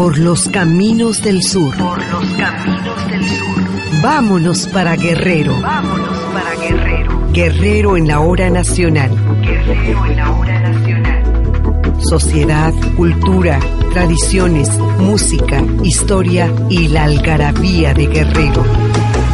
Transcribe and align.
Por 0.00 0.18
los 0.18 0.48
caminos 0.48 1.22
del 1.22 1.42
sur. 1.42 1.76
Por 1.76 1.98
los 1.98 2.24
caminos 2.32 3.06
del 3.10 3.22
sur. 3.22 4.00
Vámonos 4.02 4.66
para 4.68 4.96
Guerrero. 4.96 5.60
Vámonos 5.60 6.18
para 6.32 6.56
Guerrero. 6.56 7.32
Guerrero 7.34 7.96
en 7.98 8.08
la 8.08 8.20
hora 8.20 8.48
nacional. 8.48 9.10
Guerrero 9.42 10.06
en 10.06 10.16
la 10.16 10.30
hora 10.30 10.60
nacional. 10.60 11.96
Sociedad, 12.08 12.72
cultura, 12.96 13.60
tradiciones, 13.92 14.70
música, 14.98 15.62
historia 15.84 16.50
y 16.70 16.88
la 16.88 17.04
algarabía 17.04 17.92
de 17.92 18.06
Guerrero. 18.06 18.64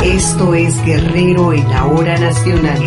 Esto 0.02 0.52
es 0.52 0.85
Guerrero 0.85 1.52
en 1.52 1.69
la 1.69 1.85
hora 1.85 2.19
nacional. 2.19 2.83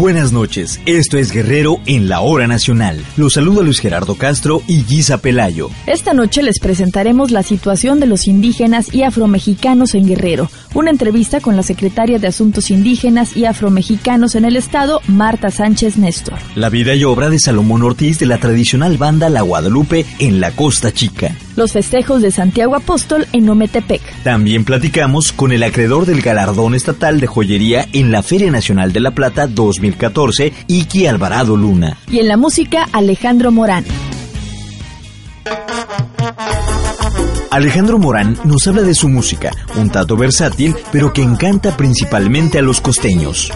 Buenas 0.00 0.32
noches, 0.32 0.80
esto 0.86 1.18
es 1.18 1.30
Guerrero 1.30 1.78
en 1.84 2.08
la 2.08 2.20
Hora 2.20 2.46
Nacional. 2.46 3.04
Los 3.18 3.34
saluda 3.34 3.62
Luis 3.62 3.80
Gerardo 3.80 4.14
Castro 4.14 4.62
y 4.66 4.82
Guisa 4.84 5.18
Pelayo. 5.18 5.68
Esta 5.86 6.14
noche 6.14 6.42
les 6.42 6.58
presentaremos 6.58 7.30
la 7.30 7.42
situación 7.42 8.00
de 8.00 8.06
los 8.06 8.26
indígenas 8.26 8.94
y 8.94 9.02
afromexicanos 9.02 9.94
en 9.94 10.06
Guerrero, 10.06 10.50
una 10.72 10.90
entrevista 10.90 11.40
con 11.40 11.54
la 11.54 11.62
secretaria 11.62 12.18
de 12.18 12.28
Asuntos 12.28 12.70
Indígenas 12.70 13.36
y 13.36 13.44
Afromexicanos 13.44 14.36
en 14.36 14.46
el 14.46 14.56
Estado, 14.56 15.02
Marta 15.06 15.50
Sánchez 15.50 15.98
Néstor. 15.98 16.38
La 16.54 16.70
vida 16.70 16.94
y 16.94 17.04
obra 17.04 17.28
de 17.28 17.38
Salomón 17.38 17.82
Ortiz 17.82 18.18
de 18.18 18.24
la 18.24 18.38
tradicional 18.38 18.96
banda 18.96 19.28
La 19.28 19.42
Guadalupe 19.42 20.06
en 20.18 20.40
la 20.40 20.52
Costa 20.52 20.92
Chica. 20.94 21.36
Los 21.56 21.72
festejos 21.72 22.22
de 22.22 22.30
Santiago 22.30 22.74
Apóstol 22.74 23.26
en 23.34 23.46
Ometepec. 23.50 24.00
También 24.22 24.64
platicamos 24.64 25.30
con 25.30 25.52
el 25.52 25.62
acreedor 25.62 26.06
del 26.06 26.22
galardón 26.22 26.74
estatal 26.74 27.20
de 27.20 27.26
joyería 27.26 27.86
en 27.92 28.10
la 28.10 28.22
Feria 28.22 28.50
Nacional 28.50 28.94
de 28.94 29.00
la 29.00 29.10
Plata 29.10 29.46
2014, 29.90 30.52
Iki 30.66 31.06
Alvarado 31.06 31.56
Luna. 31.56 31.98
Y 32.08 32.18
en 32.18 32.28
la 32.28 32.36
música, 32.36 32.88
Alejandro 32.92 33.50
Morán. 33.50 33.84
Alejandro 37.50 37.98
Morán 37.98 38.38
nos 38.44 38.66
habla 38.68 38.82
de 38.82 38.94
su 38.94 39.08
música, 39.08 39.50
un 39.76 39.90
tanto 39.90 40.16
versátil, 40.16 40.74
pero 40.92 41.12
que 41.12 41.22
encanta 41.22 41.76
principalmente 41.76 42.58
a 42.58 42.62
los 42.62 42.80
costeños. 42.80 43.50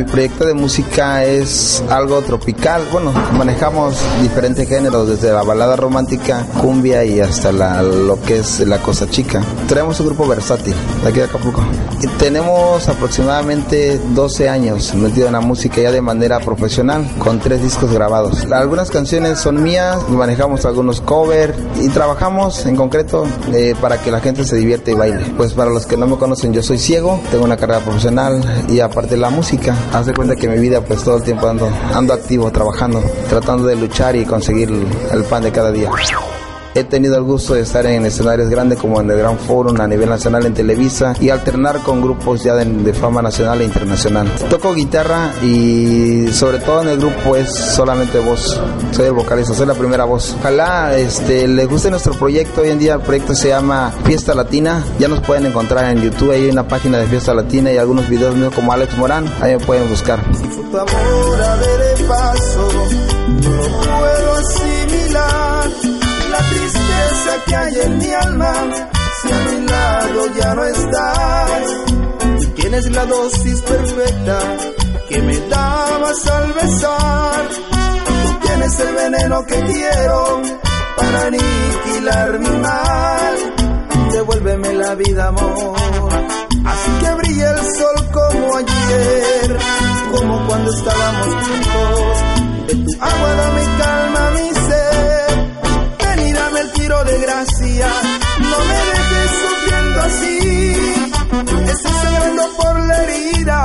Mi 0.00 0.06
proyecto 0.06 0.46
de 0.46 0.54
música 0.54 1.26
es 1.26 1.84
algo 1.90 2.22
tropical. 2.22 2.88
Bueno, 2.90 3.12
manejamos 3.36 3.98
diferentes 4.22 4.66
géneros, 4.66 5.06
desde 5.06 5.30
la 5.30 5.42
balada 5.42 5.76
romántica, 5.76 6.46
cumbia 6.58 7.04
y 7.04 7.20
hasta 7.20 7.52
la, 7.52 7.82
lo 7.82 8.18
que 8.22 8.38
es 8.38 8.60
la 8.60 8.78
cosa 8.78 9.10
chica. 9.10 9.42
Tenemos 9.68 10.00
un 10.00 10.06
grupo 10.06 10.26
versátil 10.26 10.74
de 11.02 11.08
aquí 11.10 11.18
de 11.18 11.24
Acapulco. 11.24 11.62
Y 12.00 12.06
tenemos 12.16 12.88
aproximadamente 12.88 14.00
12 14.14 14.48
años 14.48 14.94
metido 14.94 15.26
en 15.26 15.34
la 15.34 15.42
música 15.42 15.82
ya 15.82 15.92
de 15.92 16.00
manera 16.00 16.40
profesional, 16.40 17.06
con 17.18 17.38
tres 17.38 17.62
discos 17.62 17.92
grabados. 17.92 18.50
Algunas 18.50 18.90
canciones 18.90 19.38
son 19.38 19.62
mías, 19.62 20.08
manejamos 20.08 20.64
algunos 20.64 21.02
covers 21.02 21.52
y 21.78 21.90
trabajamos 21.90 22.64
en 22.64 22.74
concreto 22.74 23.26
eh, 23.52 23.74
para 23.78 23.98
que 23.98 24.10
la 24.10 24.20
gente 24.20 24.44
se 24.44 24.56
divierta 24.56 24.90
y 24.92 24.94
baile. 24.94 25.26
Pues 25.36 25.52
para 25.52 25.70
los 25.70 25.84
que 25.84 25.98
no 25.98 26.06
me 26.06 26.16
conocen, 26.16 26.54
yo 26.54 26.62
soy 26.62 26.78
ciego, 26.78 27.20
tengo 27.30 27.44
una 27.44 27.58
carrera 27.58 27.80
profesional 27.80 28.42
y 28.70 28.80
aparte 28.80 29.18
la 29.18 29.28
música. 29.28 29.76
Haz 29.92 30.06
de 30.06 30.14
cuenta 30.14 30.36
que 30.36 30.48
mi 30.48 30.58
vida 30.58 30.80
pues 30.80 31.02
todo 31.02 31.16
el 31.16 31.22
tiempo 31.24 31.48
ando, 31.48 31.68
ando 31.92 32.12
activo, 32.14 32.50
trabajando, 32.50 33.02
tratando 33.28 33.66
de 33.66 33.76
luchar 33.76 34.14
y 34.14 34.24
conseguir 34.24 34.70
el 34.70 35.24
pan 35.24 35.42
de 35.42 35.52
cada 35.52 35.72
día. 35.72 35.90
He 36.74 36.84
tenido 36.84 37.16
el 37.16 37.24
gusto 37.24 37.54
de 37.54 37.62
estar 37.62 37.84
en 37.86 38.06
escenarios 38.06 38.48
grandes 38.48 38.78
como 38.78 39.00
en 39.00 39.10
el 39.10 39.18
Gran 39.18 39.38
Forum 39.38 39.80
a 39.80 39.88
nivel 39.88 40.08
nacional 40.08 40.46
en 40.46 40.54
Televisa 40.54 41.14
y 41.20 41.30
alternar 41.30 41.80
con 41.82 42.00
grupos 42.00 42.44
ya 42.44 42.54
de, 42.54 42.94
fama 42.94 43.22
nacional 43.22 43.60
e 43.60 43.64
internacional. 43.64 44.30
Toco 44.48 44.72
guitarra 44.74 45.32
y 45.42 46.28
sobre 46.32 46.58
todo 46.58 46.82
en 46.82 46.88
el 46.88 46.98
grupo 46.98 47.34
es 47.34 47.52
solamente 47.52 48.20
voz. 48.20 48.60
Soy 48.92 49.06
el 49.06 49.12
vocalista, 49.12 49.52
soy 49.54 49.66
la 49.66 49.74
primera 49.74 50.04
voz. 50.04 50.36
Ojalá 50.38 50.96
este, 50.96 51.48
les 51.48 51.68
guste 51.68 51.90
nuestro 51.90 52.12
proyecto. 52.14 52.60
Hoy 52.60 52.68
en 52.68 52.78
día 52.78 52.94
el 52.94 53.00
proyecto 53.00 53.34
se 53.34 53.48
llama 53.48 53.92
Fiesta 54.04 54.34
Latina. 54.34 54.84
Ya 54.98 55.08
nos 55.08 55.20
pueden 55.20 55.46
encontrar 55.46 55.96
en 55.96 56.02
YouTube. 56.02 56.30
Hay 56.30 56.48
una 56.48 56.68
página 56.68 56.98
de 56.98 57.06
Fiesta 57.06 57.34
Latina 57.34 57.72
y 57.72 57.78
algunos 57.78 58.08
videos 58.08 58.36
míos 58.36 58.52
como 58.54 58.72
Alex 58.72 58.96
Morán. 58.96 59.26
Ahí 59.40 59.56
me 59.56 59.64
pueden 59.64 59.88
buscar. 59.88 60.20
La 66.40 66.48
tristeza 66.48 67.44
que 67.46 67.56
hay 67.56 67.80
en 67.80 67.98
mi 67.98 68.12
alma, 68.12 68.52
si 69.20 69.32
a 69.32 69.38
mi 69.38 69.66
lado 69.66 70.26
ya 70.38 70.54
no 70.54 70.64
estás. 70.64 71.62
Tienes 72.54 72.90
la 72.92 73.06
dosis 73.06 73.60
perfecta 73.60 74.38
que 75.08 75.22
me 75.22 75.38
dabas 75.48 76.26
al 76.26 76.52
besar. 76.52 77.48
Tú 78.06 78.46
tienes 78.46 78.80
el 78.80 78.94
veneno 78.94 79.44
que 79.46 79.60
quiero 79.60 80.42
para 80.96 81.26
aniquilar 81.26 82.38
mi 82.38 82.56
mal. 82.58 83.34
Devuélveme 84.12 84.72
la 84.74 84.94
vida, 84.94 85.28
amor. 85.28 86.10
Así 86.64 86.90
que 87.00 87.14
brille 87.16 87.50
el 87.50 87.58
sol 87.76 88.10
como 88.12 88.56
ayer, 88.56 89.58
como 90.12 90.46
cuando 90.46 90.72
estábamos 90.72 91.26
juntos. 91.26 92.66
De 92.66 92.74
tu 92.74 93.04
agua 93.04 93.34
dame 93.34 93.64
calma, 93.78 94.30
mi 94.30 94.54
ser 94.54 95.19
el 96.60 96.72
tiro 96.72 97.04
de 97.04 97.18
gracia. 97.20 97.88
No 98.38 98.58
me 98.68 98.78
dejes 98.92 99.30
sufriendo 99.42 100.00
así. 100.00 100.72
Estoy 101.70 101.92
sangrando 101.92 102.42
por 102.56 102.80
la 102.80 103.02
herida 103.04 103.64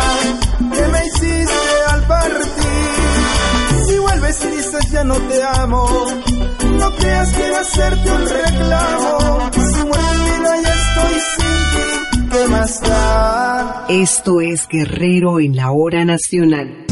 que 0.73 0.87
me 0.87 1.05
hiciste 1.05 1.53
al 1.89 2.07
partir. 2.07 3.85
Si 3.87 3.97
vuelves 3.97 4.45
y 4.45 4.55
dices 4.55 4.91
ya 4.91 5.03
no 5.03 5.15
te 5.15 5.43
amo, 5.43 6.05
no 6.79 6.95
creas 6.95 7.33
que 7.33 7.51
va 7.51 7.57
a 7.57 7.61
hacerte 7.61 8.11
un 8.11 8.29
reclamo. 8.29 9.51
Si 9.51 9.83
muero 9.83 10.07
vida 10.23 10.61
ya 10.63 10.75
estoy 10.83 11.15
sin 11.35 12.21
ti, 12.21 12.29
¿qué 12.31 12.47
más 12.47 12.81
da? 12.81 13.85
Esto 13.89 14.41
es 14.41 14.67
Guerrero 14.67 15.39
en 15.39 15.55
la 15.55 15.71
hora 15.71 16.05
nacional. 16.05 16.85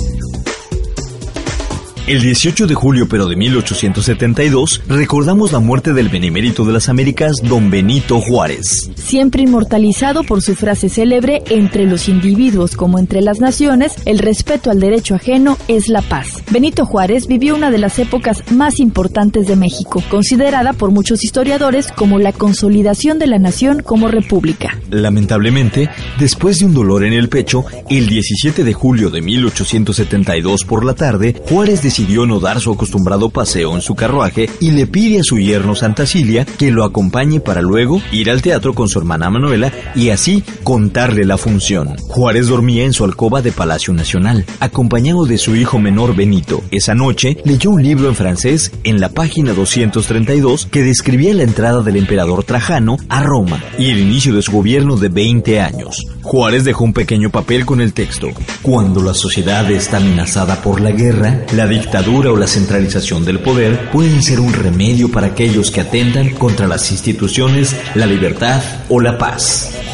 El 2.06 2.22
18 2.22 2.68
de 2.68 2.76
julio 2.76 3.08
pero 3.08 3.28
de 3.28 3.38
1872 3.38 4.82
recordamos 4.90 5.54
la 5.54 5.60
muerte 5.60 5.94
del 5.94 6.10
benemérito 6.10 6.66
de 6.66 6.74
las 6.74 6.90
Américas, 6.90 7.38
don 7.42 7.70
Benito 7.70 8.20
Juárez. 8.20 8.90
Siempre 8.96 9.44
inmortalizado 9.44 10.26
por 10.26 10.42
su 10.42 10.54
frase 10.54 10.90
célebre, 10.90 11.44
entre 11.50 11.86
los 11.86 12.10
individuos 12.10 12.76
como 12.76 13.00
entre 13.00 13.22
las 13.22 13.40
naciones, 13.40 13.96
el 14.04 14.20
respeto 14.20 14.70
al 14.70 14.82
derecho 14.82 15.16
ajeno 15.16 15.58
es 15.70 15.88
la 15.88 16.02
paz. 16.02 16.44
Benito 16.52 16.86
Juárez 16.86 17.28
vivió 17.28 17.56
una 17.56 17.72
de 17.72 17.78
las 17.78 17.98
épocas 18.00 18.52
más 18.52 18.82
importantes 18.82 19.48
de 19.48 19.56
México, 19.56 20.04
considerada 20.10 20.74
por 20.74 20.92
muchos 20.92 21.24
historiadores 21.24 21.90
como 21.90 22.20
la 22.20 22.34
consolidación 22.34 23.18
de 23.18 23.28
la 23.28 23.40
nación 23.40 23.82
como 23.82 24.10
república. 24.10 24.78
Lamentablemente, 24.90 25.90
después 26.20 26.60
de 26.60 26.66
un 26.66 26.74
dolor 26.74 27.06
en 27.06 27.14
el 27.14 27.30
pecho, 27.30 27.64
el 27.90 28.08
17 28.08 28.66
de 28.66 28.74
julio 28.74 29.10
de 29.10 29.22
1872 29.22 30.66
por 30.66 30.84
la 30.84 30.96
tarde, 30.96 31.42
Juárez 31.48 31.82
decidió 31.94 32.26
no 32.26 32.40
dar 32.40 32.60
su 32.60 32.72
acostumbrado 32.72 33.30
paseo 33.30 33.76
en 33.76 33.82
su 33.82 33.94
carruaje 33.94 34.50
y 34.60 34.72
le 34.72 34.88
pide 34.88 35.20
a 35.20 35.24
su 35.24 35.38
yerno 35.38 35.76
Santa 35.76 36.08
Cilia 36.08 36.44
que 36.44 36.72
lo 36.72 36.86
acompañe 36.86 37.40
para 37.40 37.62
luego 37.62 38.02
ir 38.12 38.32
al 38.32 38.42
teatro 38.42 38.74
con 38.74 38.90
su 38.90 38.98
hermana 38.98 39.30
Manuela 39.30 39.72
y 39.94 40.10
así 40.10 40.44
contarle 40.64 41.24
la 41.24 41.38
función. 41.38 41.96
Juárez 42.08 42.48
dormía 42.48 42.84
en 42.84 42.94
su 42.94 43.04
alcoba 43.04 43.44
de 43.44 43.52
Palacio 43.52 43.94
Nacional, 43.94 44.44
acompañado 44.60 45.28
de 45.28 45.38
su 45.38 45.56
hijo 45.56 45.78
menor 45.78 46.16
Benito. 46.16 46.64
Esa 46.72 46.96
noche 46.96 47.38
leyó 47.46 47.70
un 47.70 47.84
libro 47.84 48.10
en 48.10 48.16
francés 48.16 48.72
en 48.84 49.00
la 49.00 49.10
página 49.10 49.54
232 49.54 50.70
que 50.72 50.82
describía 50.82 51.36
la 51.36 51.44
entrada 51.44 51.84
del 51.84 51.98
emperador 51.98 52.44
Trajano 52.44 52.98
a 53.08 53.22
Roma 53.22 53.62
y 53.78 53.92
el 53.92 54.00
inicio 54.00 54.34
de 54.34 54.42
su 54.42 54.52
gobierno 54.52 54.96
de 54.96 55.10
20 55.10 55.62
años. 55.62 56.02
Juárez 56.24 56.64
dejó 56.64 56.86
un 56.86 56.94
pequeño 56.94 57.30
papel 57.30 57.68
con 57.68 57.82
el 57.82 57.94
texto. 57.94 58.30
Cuando 58.64 59.04
la 59.04 59.14
sociedad 59.14 59.70
está 59.70 59.98
amenazada 59.98 60.56
por 60.64 60.82
la 60.82 60.90
guerra, 60.90 61.46
la 61.54 61.68
dictadura 61.84 62.32
o 62.32 62.38
la 62.38 62.48
centralización 62.48 63.26
del 63.26 63.42
poder 63.42 63.92
pueden 63.92 64.24
ser 64.24 64.40
un 64.40 64.54
remedio 64.54 65.12
para 65.12 65.28
aquellos 65.28 65.70
que 65.70 65.82
atentan 65.82 66.30
contra 66.30 66.66
las 66.66 66.90
instituciones, 66.92 67.76
la 67.94 68.06
libertad 68.06 68.62
o 68.88 69.02
la 69.02 69.18
paz. 69.18 69.93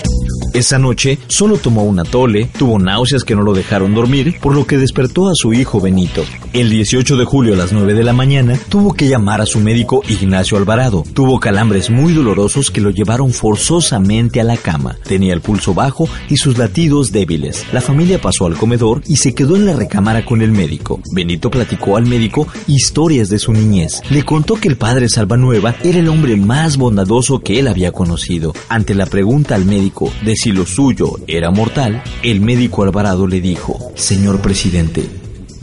Esa 0.53 0.79
noche 0.79 1.19
solo 1.27 1.57
tomó 1.57 1.83
una 1.83 2.03
tole, 2.03 2.49
tuvo 2.57 2.79
náuseas 2.79 3.23
que 3.23 3.35
no 3.35 3.43
lo 3.43 3.53
dejaron 3.53 3.93
dormir, 3.93 4.37
por 4.41 4.55
lo 4.55 4.65
que 4.65 4.77
despertó 4.77 5.29
a 5.29 5.33
su 5.35 5.53
hijo 5.53 5.79
Benito. 5.79 6.23
El 6.53 6.71
18 6.71 7.17
de 7.17 7.25
julio 7.25 7.53
a 7.53 7.57
las 7.57 7.71
9 7.71 7.93
de 7.93 8.03
la 8.03 8.13
mañana 8.13 8.59
tuvo 8.69 8.93
que 8.93 9.07
llamar 9.07 9.41
a 9.41 9.45
su 9.45 9.59
médico 9.59 10.01
Ignacio 10.09 10.57
Alvarado. 10.57 11.03
Tuvo 11.13 11.39
calambres 11.39 11.91
muy 11.91 12.13
dolorosos 12.13 12.71
que 12.71 12.81
lo 12.81 12.89
llevaron 12.89 13.31
forzosamente 13.31 14.41
a 14.41 14.43
la 14.43 14.57
cama. 14.57 14.97
Tenía 15.03 15.33
el 15.33 15.41
pulso 15.41 15.75
bajo 15.75 16.09
y 16.29 16.37
sus 16.37 16.57
latidos 16.57 17.11
débiles. 17.11 17.65
La 17.71 17.81
familia 17.81 18.19
pasó 18.19 18.47
al 18.47 18.57
comedor 18.57 19.03
y 19.07 19.17
se 19.17 19.35
quedó 19.35 19.55
en 19.55 19.67
la 19.67 19.75
recámara 19.75 20.25
con 20.25 20.41
el 20.41 20.51
médico. 20.51 20.99
Benito 21.13 21.51
platicó 21.51 21.95
al 21.95 22.07
médico 22.07 22.47
historias 22.65 23.29
de 23.29 23.37
su 23.37 23.53
niñez. 23.53 24.01
Le 24.09 24.23
contó 24.23 24.55
que 24.55 24.67
el 24.67 24.77
padre 24.77 25.09
Salvanueva 25.09 25.75
era 25.83 25.99
el 25.99 26.09
hombre 26.09 26.35
más 26.35 26.77
bondadoso 26.77 27.39
que 27.39 27.59
él 27.59 27.67
había 27.67 27.91
conocido. 27.91 28.53
Ante 28.67 28.95
la 28.95 29.05
pregunta 29.05 29.53
al 29.53 29.65
médico 29.65 30.11
de 30.25 30.35
lo 30.51 30.65
suyo 30.65 31.19
era 31.27 31.51
mortal, 31.51 32.03
el 32.23 32.41
médico 32.41 32.83
Alvarado 32.83 33.27
le 33.27 33.41
dijo, 33.41 33.91
Señor 33.95 34.41
presidente, 34.41 35.05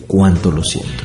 cuánto 0.06 0.50
lo 0.50 0.62
siento. 0.62 1.04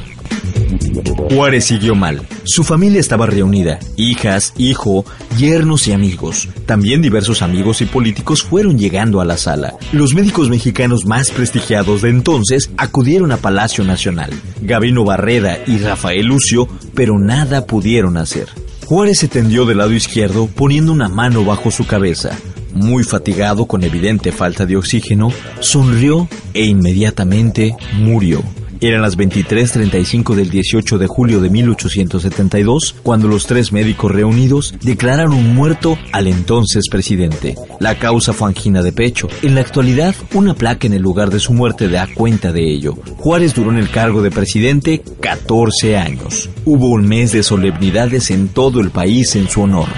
Juárez 1.30 1.66
siguió 1.66 1.96
mal. 1.96 2.22
Su 2.44 2.64
familia 2.64 3.00
estaba 3.00 3.26
reunida, 3.26 3.80
hijas, 3.98 4.54
hijo, 4.58 5.06
yernos 5.38 5.88
y 5.88 5.94
amigos. 5.94 6.50
También 6.66 7.02
diversos 7.02 7.42
amigos 7.42 7.82
y 7.82 7.86
políticos 7.86 8.44
fueron 8.44 8.78
llegando 8.78 9.22
a 9.22 9.26
la 9.26 9.38
sala. 9.38 9.76
Los 9.92 10.14
médicos 10.14 10.50
mexicanos 10.50 11.06
más 11.06 11.32
prestigiados 11.32 12.02
de 12.02 12.10
entonces 12.10 12.72
acudieron 12.78 13.32
a 13.32 13.38
Palacio 13.38 13.84
Nacional. 13.84 14.32
Gabino 14.62 15.06
Barreda 15.06 15.58
y 15.68 15.78
Rafael 15.78 16.26
Lucio, 16.26 16.68
pero 16.94 17.20
nada 17.20 17.66
pudieron 17.66 18.18
hacer. 18.18 18.48
Juárez 18.86 19.20
se 19.20 19.30
tendió 19.30 19.66
del 19.66 19.78
lado 19.78 19.94
izquierdo 19.94 20.48
poniendo 20.48 20.92
una 20.92 21.08
mano 21.08 21.46
bajo 21.46 21.72
su 21.72 21.86
cabeza. 21.88 22.38
Muy 22.74 23.04
fatigado 23.04 23.66
con 23.66 23.84
evidente 23.84 24.32
falta 24.32 24.66
de 24.66 24.78
oxígeno, 24.78 25.32
sonrió 25.60 26.28
e 26.54 26.66
inmediatamente 26.66 27.76
murió. 27.98 28.44
Eran 28.84 29.04
las 29.04 29.16
23:35 29.16 30.34
del 30.34 30.50
18 30.50 30.98
de 30.98 31.06
julio 31.06 31.40
de 31.40 31.52
1872 31.52 32.96
cuando 33.04 33.28
los 33.28 33.46
tres 33.46 33.72
médicos 33.72 34.12
reunidos 34.12 34.74
declararon 34.82 35.54
muerto 35.54 36.00
al 36.12 36.26
entonces 36.26 36.90
presidente. 36.90 37.56
La 37.80 38.00
causa 38.00 38.34
fue 38.34 38.48
angina 38.50 38.82
de 38.82 38.92
pecho. 38.92 39.28
En 39.44 39.54
la 39.54 39.62
actualidad, 39.62 40.16
una 40.34 40.56
placa 40.56 40.88
en 40.88 40.94
el 40.94 41.02
lugar 41.04 41.30
de 41.30 41.40
su 41.40 41.54
muerte 41.54 41.90
da 41.90 42.08
cuenta 42.12 42.52
de 42.52 42.74
ello. 42.74 42.96
Juárez 43.18 43.54
duró 43.54 43.72
en 43.72 43.78
el 43.78 43.92
cargo 43.92 44.24
de 44.24 44.32
presidente 44.32 45.04
14 45.20 45.98
años. 45.98 46.50
Hubo 46.66 46.90
un 46.90 47.08
mes 47.08 47.34
de 47.34 47.44
solemnidades 47.44 48.32
en 48.32 48.48
todo 48.48 48.80
el 48.80 48.90
país 48.90 49.36
en 49.36 49.48
su 49.48 49.62
honor. 49.62 49.90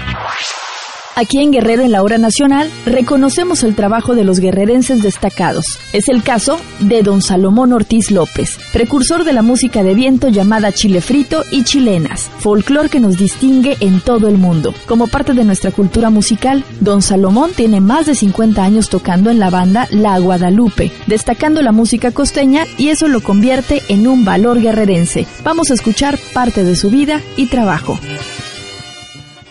Aquí 1.16 1.38
en 1.38 1.52
Guerrero 1.52 1.82
en 1.82 1.92
la 1.92 2.02
Hora 2.02 2.18
Nacional 2.18 2.68
reconocemos 2.86 3.62
el 3.62 3.76
trabajo 3.76 4.16
de 4.16 4.24
los 4.24 4.40
guerrerenses 4.40 5.00
destacados. 5.00 5.64
Es 5.92 6.08
el 6.08 6.24
caso 6.24 6.58
de 6.80 7.02
don 7.02 7.22
Salomón 7.22 7.72
Ortiz 7.72 8.10
López, 8.10 8.58
precursor 8.72 9.22
de 9.22 9.32
la 9.32 9.42
música 9.42 9.84
de 9.84 9.94
viento 9.94 10.28
llamada 10.28 10.72
chile 10.72 11.00
frito 11.00 11.44
y 11.52 11.62
chilenas, 11.62 12.28
folclor 12.38 12.90
que 12.90 12.98
nos 12.98 13.16
distingue 13.16 13.76
en 13.78 14.00
todo 14.00 14.26
el 14.28 14.38
mundo. 14.38 14.74
Como 14.86 15.06
parte 15.06 15.34
de 15.34 15.44
nuestra 15.44 15.70
cultura 15.70 16.10
musical, 16.10 16.64
don 16.80 17.00
Salomón 17.00 17.52
tiene 17.54 17.80
más 17.80 18.06
de 18.06 18.16
50 18.16 18.64
años 18.64 18.88
tocando 18.88 19.30
en 19.30 19.38
la 19.38 19.50
banda 19.50 19.86
La 19.92 20.18
Guadalupe, 20.18 20.90
destacando 21.06 21.62
la 21.62 21.70
música 21.70 22.10
costeña 22.10 22.66
y 22.76 22.88
eso 22.88 23.06
lo 23.06 23.22
convierte 23.22 23.82
en 23.88 24.08
un 24.08 24.24
valor 24.24 24.60
guerrerense. 24.60 25.26
Vamos 25.44 25.70
a 25.70 25.74
escuchar 25.74 26.18
parte 26.32 26.64
de 26.64 26.74
su 26.74 26.90
vida 26.90 27.20
y 27.36 27.46
trabajo. 27.46 28.00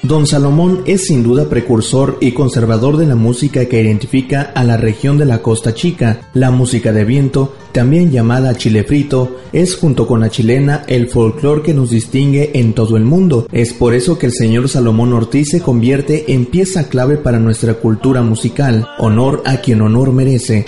Don 0.03 0.27
Salomón 0.27 0.81
es 0.85 1.07
sin 1.07 1.23
duda 1.23 1.47
precursor 1.47 2.17
y 2.19 2.33
conservador 2.33 2.97
de 2.97 3.05
la 3.05 3.15
música 3.15 3.67
que 3.67 3.81
identifica 3.81 4.41
a 4.53 4.65
la 4.65 4.75
región 4.75 5.17
de 5.17 5.25
la 5.25 5.41
Costa 5.41 5.73
Chica. 5.73 6.27
La 6.33 6.51
música 6.51 6.91
de 6.91 7.05
viento, 7.05 7.53
también 7.71 8.11
llamada 8.11 8.53
chile 8.57 8.83
frito, 8.83 9.37
es 9.53 9.77
junto 9.77 10.05
con 10.05 10.19
la 10.19 10.29
chilena 10.29 10.83
el 10.87 11.07
folclore 11.07 11.61
que 11.61 11.73
nos 11.73 11.89
distingue 11.89 12.51
en 12.59 12.73
todo 12.73 12.97
el 12.97 13.05
mundo. 13.05 13.47
Es 13.53 13.71
por 13.71 13.93
eso 13.93 14.19
que 14.19 14.25
el 14.25 14.33
señor 14.33 14.67
Salomón 14.67 15.13
Ortiz 15.13 15.51
se 15.51 15.61
convierte 15.61 16.33
en 16.33 16.47
pieza 16.47 16.89
clave 16.89 17.15
para 17.15 17.39
nuestra 17.39 17.75
cultura 17.75 18.21
musical. 18.21 18.85
Honor 18.99 19.41
a 19.45 19.61
quien 19.61 19.79
honor 19.79 20.11
merece. 20.11 20.65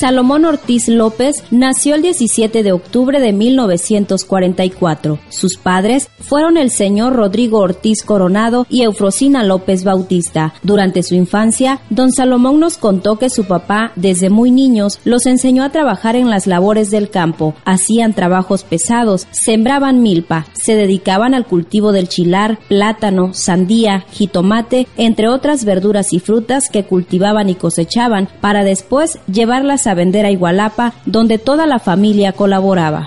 Salomón 0.00 0.46
Ortiz 0.46 0.88
López 0.88 1.44
nació 1.50 1.94
el 1.94 2.00
17 2.00 2.62
de 2.62 2.72
octubre 2.72 3.20
de 3.20 3.34
1944. 3.34 5.18
Sus 5.28 5.58
padres 5.58 6.08
fueron 6.20 6.56
el 6.56 6.70
señor 6.70 7.12
Rodrigo 7.12 7.58
Ortiz 7.58 8.02
Coronado 8.02 8.66
y 8.70 8.80
Eufrosina 8.80 9.44
López 9.44 9.84
Bautista. 9.84 10.54
Durante 10.62 11.02
su 11.02 11.14
infancia, 11.16 11.80
don 11.90 12.12
Salomón 12.12 12.60
nos 12.60 12.78
contó 12.78 13.18
que 13.18 13.28
su 13.28 13.44
papá, 13.44 13.92
desde 13.94 14.30
muy 14.30 14.50
niños, 14.50 15.00
los 15.04 15.26
enseñó 15.26 15.64
a 15.64 15.70
trabajar 15.70 16.16
en 16.16 16.30
las 16.30 16.46
labores 16.46 16.90
del 16.90 17.10
campo. 17.10 17.54
Hacían 17.66 18.14
trabajos 18.14 18.64
pesados, 18.64 19.26
sembraban 19.32 20.00
milpa, 20.00 20.46
se 20.54 20.76
dedicaban 20.76 21.34
al 21.34 21.44
cultivo 21.44 21.92
del 21.92 22.08
chilar, 22.08 22.58
plátano, 22.68 23.34
sandía, 23.34 24.06
jitomate, 24.12 24.86
entre 24.96 25.28
otras 25.28 25.66
verduras 25.66 26.14
y 26.14 26.20
frutas 26.20 26.70
que 26.70 26.84
cultivaban 26.84 27.50
y 27.50 27.54
cosechaban 27.54 28.30
para 28.40 28.64
después 28.64 29.18
llevarlas 29.30 29.86
a 29.86 29.89
vender 29.94 30.26
a 30.26 30.30
Igualapa, 30.30 30.94
donde 31.06 31.38
toda 31.38 31.66
la 31.66 31.78
familia 31.78 32.32
colaboraba. 32.32 33.06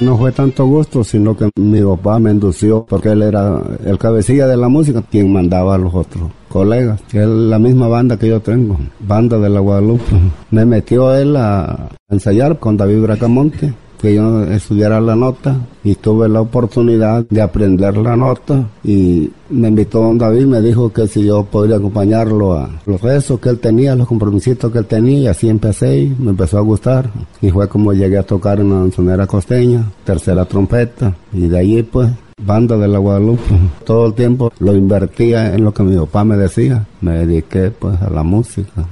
No 0.00 0.18
fue 0.18 0.32
tanto 0.32 0.66
gusto, 0.66 1.04
sino 1.04 1.36
que 1.36 1.48
mi 1.54 1.80
papá 1.80 2.18
me 2.18 2.32
indució, 2.32 2.84
porque 2.88 3.10
él 3.10 3.22
era 3.22 3.62
el 3.84 3.98
cabecilla 3.98 4.48
de 4.48 4.56
la 4.56 4.68
música, 4.68 5.00
quien 5.08 5.32
mandaba 5.32 5.76
a 5.76 5.78
los 5.78 5.94
otros 5.94 6.30
colegas, 6.48 7.00
es 7.12 7.26
la 7.26 7.58
misma 7.58 7.86
banda 7.86 8.18
que 8.18 8.28
yo 8.28 8.40
tengo, 8.40 8.76
banda 8.98 9.38
de 9.38 9.48
la 9.48 9.60
Guadalupe. 9.60 10.04
Me 10.50 10.64
metió 10.64 11.14
él 11.14 11.36
a 11.36 11.88
ensayar 12.10 12.58
con 12.58 12.76
David 12.76 13.00
Bracamonte, 13.02 13.72
que 14.02 14.14
yo 14.14 14.42
estudiara 14.42 15.00
la 15.00 15.14
nota 15.14 15.56
y 15.84 15.94
tuve 15.94 16.28
la 16.28 16.40
oportunidad 16.40 17.24
de 17.30 17.40
aprender 17.40 17.96
la 17.96 18.16
nota 18.16 18.68
y 18.82 19.30
me 19.48 19.68
invitó 19.68 20.00
don 20.00 20.18
David, 20.18 20.46
me 20.46 20.60
dijo 20.60 20.92
que 20.92 21.06
si 21.06 21.24
yo 21.24 21.44
podría 21.44 21.76
acompañarlo 21.76 22.54
a 22.54 22.68
los 22.84 23.00
rezos 23.00 23.38
que 23.38 23.48
él 23.48 23.60
tenía, 23.60 23.94
los 23.94 24.08
compromisos 24.08 24.58
que 24.72 24.78
él 24.78 24.86
tenía 24.86 25.18
y 25.20 25.26
así 25.28 25.48
empecé 25.48 25.98
y 26.00 26.16
me 26.18 26.30
empezó 26.30 26.58
a 26.58 26.62
gustar 26.62 27.10
y 27.40 27.50
fue 27.50 27.68
como 27.68 27.92
llegué 27.92 28.18
a 28.18 28.24
tocar 28.24 28.58
en 28.58 28.90
la 28.96 29.26
costeña, 29.28 29.84
tercera 30.02 30.46
trompeta 30.46 31.14
y 31.32 31.46
de 31.46 31.58
allí 31.60 31.82
pues 31.84 32.10
banda 32.44 32.76
de 32.76 32.88
la 32.88 32.98
Guadalupe. 32.98 33.54
Todo 33.84 34.06
el 34.06 34.14
tiempo 34.14 34.52
lo 34.58 34.74
invertía 34.74 35.54
en 35.54 35.62
lo 35.62 35.72
que 35.72 35.84
mi 35.84 35.96
papá 35.96 36.24
me 36.24 36.36
decía. 36.36 36.84
Me 37.00 37.24
dediqué 37.24 37.70
pues 37.70 38.00
a 38.02 38.10
la 38.10 38.24
música. 38.24 38.84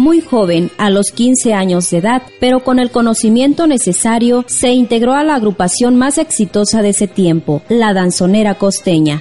Muy 0.00 0.22
joven, 0.22 0.70
a 0.78 0.88
los 0.88 1.10
15 1.10 1.52
años 1.52 1.90
de 1.90 1.98
edad, 1.98 2.22
pero 2.40 2.64
con 2.64 2.78
el 2.78 2.90
conocimiento 2.90 3.66
necesario, 3.66 4.46
se 4.48 4.70
integró 4.70 5.12
a 5.12 5.24
la 5.24 5.34
agrupación 5.34 5.94
más 5.96 6.16
exitosa 6.16 6.80
de 6.80 6.88
ese 6.88 7.06
tiempo, 7.06 7.60
la 7.68 7.92
Danzonera 7.92 8.54
Costeña. 8.54 9.20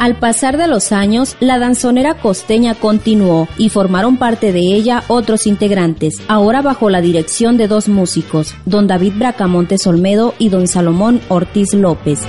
Al 0.00 0.18
pasar 0.18 0.58
de 0.58 0.66
los 0.66 0.92
años, 0.92 1.38
la 1.40 1.58
danzonera 1.58 2.14
costeña 2.14 2.74
continuó 2.74 3.48
y 3.56 3.70
formaron 3.70 4.18
parte 4.18 4.52
de 4.52 4.60
ella 4.60 5.04
otros 5.08 5.46
integrantes, 5.46 6.16
ahora 6.28 6.60
bajo 6.60 6.90
la 6.90 7.00
dirección 7.00 7.56
de 7.56 7.68
dos 7.68 7.88
músicos, 7.88 8.54
don 8.66 8.86
David 8.86 9.14
Bracamontes 9.16 9.86
Olmedo 9.86 10.34
y 10.38 10.50
don 10.50 10.66
Salomón 10.66 11.22
Ortiz 11.28 11.72
López. 11.72 12.20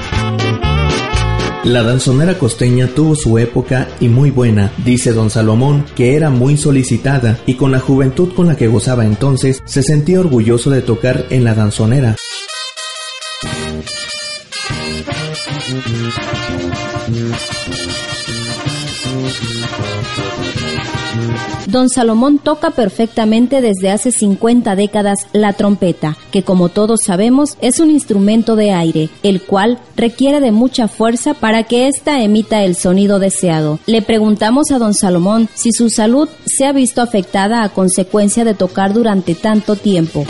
La 1.63 1.83
danzonera 1.83 2.39
costeña 2.39 2.87
tuvo 2.87 3.13
su 3.13 3.37
época 3.37 3.87
y 3.99 4.07
muy 4.07 4.31
buena, 4.31 4.71
dice 4.83 5.13
don 5.13 5.29
Salomón, 5.29 5.85
que 5.95 6.15
era 6.15 6.31
muy 6.31 6.57
solicitada 6.57 7.39
y 7.45 7.53
con 7.53 7.71
la 7.71 7.79
juventud 7.79 8.33
con 8.33 8.47
la 8.47 8.55
que 8.55 8.67
gozaba 8.67 9.05
entonces, 9.05 9.61
se 9.65 9.83
sentía 9.83 10.19
orgulloso 10.19 10.71
de 10.71 10.81
tocar 10.81 11.27
en 11.29 11.43
la 11.43 11.53
danzonera. 11.53 12.15
Don 21.71 21.87
Salomón 21.87 22.37
toca 22.37 22.71
perfectamente 22.71 23.61
desde 23.61 23.91
hace 23.91 24.11
50 24.11 24.75
décadas 24.75 25.19
la 25.31 25.53
trompeta, 25.53 26.17
que 26.29 26.43
como 26.43 26.67
todos 26.67 26.99
sabemos 27.05 27.57
es 27.61 27.79
un 27.79 27.89
instrumento 27.89 28.57
de 28.57 28.71
aire, 28.73 29.09
el 29.23 29.41
cual 29.41 29.79
requiere 29.95 30.41
de 30.41 30.51
mucha 30.51 30.89
fuerza 30.89 31.33
para 31.33 31.63
que 31.63 31.87
ésta 31.87 32.21
emita 32.21 32.63
el 32.63 32.75
sonido 32.75 33.19
deseado. 33.19 33.79
Le 33.85 34.01
preguntamos 34.01 34.69
a 34.71 34.79
don 34.79 34.93
Salomón 34.93 35.47
si 35.53 35.71
su 35.71 35.89
salud 35.89 36.27
se 36.45 36.65
ha 36.65 36.73
visto 36.73 37.01
afectada 37.01 37.63
a 37.63 37.69
consecuencia 37.69 38.43
de 38.43 38.53
tocar 38.53 38.91
durante 38.93 39.33
tanto 39.33 39.77
tiempo. 39.77 40.25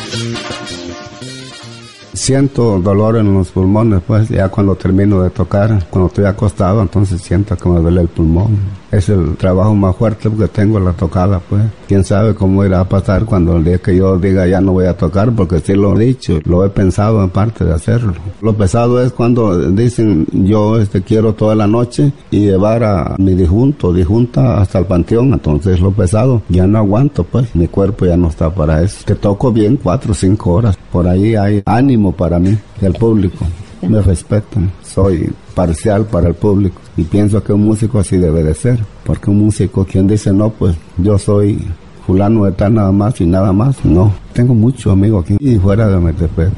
siento 2.14 2.80
dolor 2.80 3.18
en 3.18 3.34
los 3.34 3.50
pulmones, 3.50 4.04
pues 4.06 4.30
ya 4.30 4.50
cuando 4.50 4.76
termino 4.76 5.24
de 5.24 5.32
tocar, 5.32 5.88
cuando 5.90 6.10
estoy 6.10 6.26
acostado, 6.26 6.84
entonces 6.84 7.20
siento 7.20 7.58
que 7.58 7.68
me 7.68 7.80
duele 7.80 8.02
el 8.02 8.10
pulmón. 8.10 8.81
Es 8.92 9.08
el 9.08 9.38
trabajo 9.38 9.74
más 9.74 9.96
fuerte 9.96 10.30
que 10.30 10.48
tengo 10.50 10.78
en 10.78 10.86
la 10.86 10.94
tocada, 10.94 11.40
pues. 11.40 11.64
Quién 11.88 12.04
sabe 12.04 12.36
cómo 12.36 12.66
irá 12.66 12.82
a 12.82 12.90
pasar 12.90 13.26
cuando 13.26 13.56
el 13.56 13.64
día 13.64 13.78
que 13.78 13.96
yo 13.96 14.18
diga 14.18 14.46
ya 14.48 14.60
no 14.60 14.74
voy 14.74 14.86
a 14.86 14.98
tocar, 14.98 15.32
porque 15.34 15.60
sí 15.60 15.74
lo 15.74 15.96
he 16.00 16.06
dicho, 16.06 16.40
lo 16.44 16.66
he 16.66 16.70
pensado 16.70 17.24
en 17.24 17.30
parte 17.30 17.64
de 17.64 17.74
hacerlo. 17.74 18.14
Lo 18.42 18.54
pesado 18.54 19.02
es 19.02 19.14
cuando 19.14 19.58
dicen 19.72 20.28
yo 20.32 20.78
este 20.78 21.02
quiero 21.02 21.34
toda 21.34 21.56
la 21.56 21.68
noche 21.68 22.12
y 22.32 22.42
llevar 22.42 22.84
a 22.84 23.16
mi 23.18 23.34
disjunto, 23.34 23.94
disjunta 23.94 24.60
hasta 24.60 24.80
el 24.80 24.86
panteón, 24.86 25.34
entonces 25.34 25.80
lo 25.80 25.92
pesado 25.92 26.42
ya 26.50 26.68
no 26.68 26.78
aguanto, 26.78 27.24
pues 27.24 27.56
mi 27.56 27.68
cuerpo 27.68 28.06
ya 28.06 28.18
no 28.18 28.28
está 28.28 28.54
para 28.54 28.82
eso. 28.82 29.06
Que 29.06 29.16
toco 29.16 29.52
bien 29.52 29.78
cuatro 29.82 30.12
o 30.12 30.16
cinco 30.16 30.52
horas, 30.54 30.78
por 30.92 31.08
ahí 31.08 31.36
hay 31.36 31.64
ánimo 31.66 32.12
para 32.12 32.40
mí, 32.40 32.58
el 32.82 32.94
público 32.94 33.46
me 33.88 34.02
respetan. 34.02 34.72
Soy 34.84 35.32
parcial 35.56 36.06
para 36.06 36.28
el 36.28 36.36
público 36.36 36.82
y 36.98 37.04
pienso 37.04 37.44
que 37.44 37.54
un 37.54 37.66
músico 37.66 38.00
así 38.00 38.18
debe 38.18 38.44
de 38.44 38.54
ser. 38.54 38.80
Porque 39.04 39.30
un 39.30 39.40
músico, 39.40 39.86
quien 39.86 40.08
dice 40.08 40.32
no, 40.32 40.50
pues 40.50 40.76
yo 40.98 41.18
soy 41.18 41.68
fulano 42.06 42.46
de 42.46 42.52
tal 42.52 42.74
nada 42.74 42.92
más 42.92 43.20
y 43.22 43.26
nada 43.26 43.52
más, 43.52 43.84
no. 43.86 44.14
Tengo 44.34 44.54
muchos 44.54 44.92
amigos 44.92 45.26
aquí 45.26 45.38
y 45.40 45.58
fuera 45.58 45.88
de 45.88 45.98
Metepec. 45.98 46.52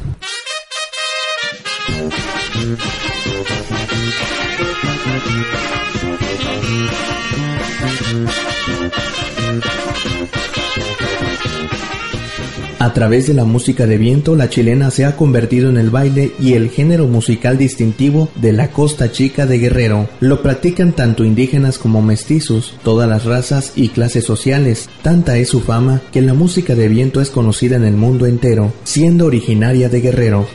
A 12.84 12.92
través 12.92 13.28
de 13.28 13.34
la 13.34 13.46
música 13.46 13.88
de 13.88 13.98
viento, 13.98 14.36
la 14.36 14.50
chilena 14.50 14.92
se 14.92 15.06
ha 15.06 15.16
convertido 15.16 15.70
en 15.70 15.78
el 15.78 15.90
baile 15.90 16.34
y 16.38 16.52
el 16.52 16.70
género 16.70 17.08
musical 17.08 17.58
distintivo 17.58 18.28
de 18.36 18.52
la 18.52 18.72
costa 18.72 19.10
chica 19.10 19.46
de 19.46 19.58
Guerrero. 19.58 20.10
Lo 20.20 20.42
practican 20.42 20.92
tanto 20.92 21.24
indígenas 21.24 21.78
como 21.78 22.02
mestizos, 22.02 22.76
todas 22.84 23.08
las 23.08 23.24
razas 23.24 23.72
y 23.78 23.88
clases 23.88 24.26
sociales. 24.26 24.90
Tanta 25.02 25.38
es 25.38 25.48
su 25.48 25.62
fama 25.62 26.02
que 26.12 26.22
la 26.22 26.34
música 26.34 26.76
de 26.76 26.90
viento 26.90 27.22
es 27.22 27.30
conocida 27.30 27.78
en 27.78 27.86
el 27.86 27.96
mundo 27.96 28.26
entero, 28.26 28.74
siendo 28.84 29.28
originaria 29.28 29.88
de 29.88 30.02
Guerrero. 30.02 30.46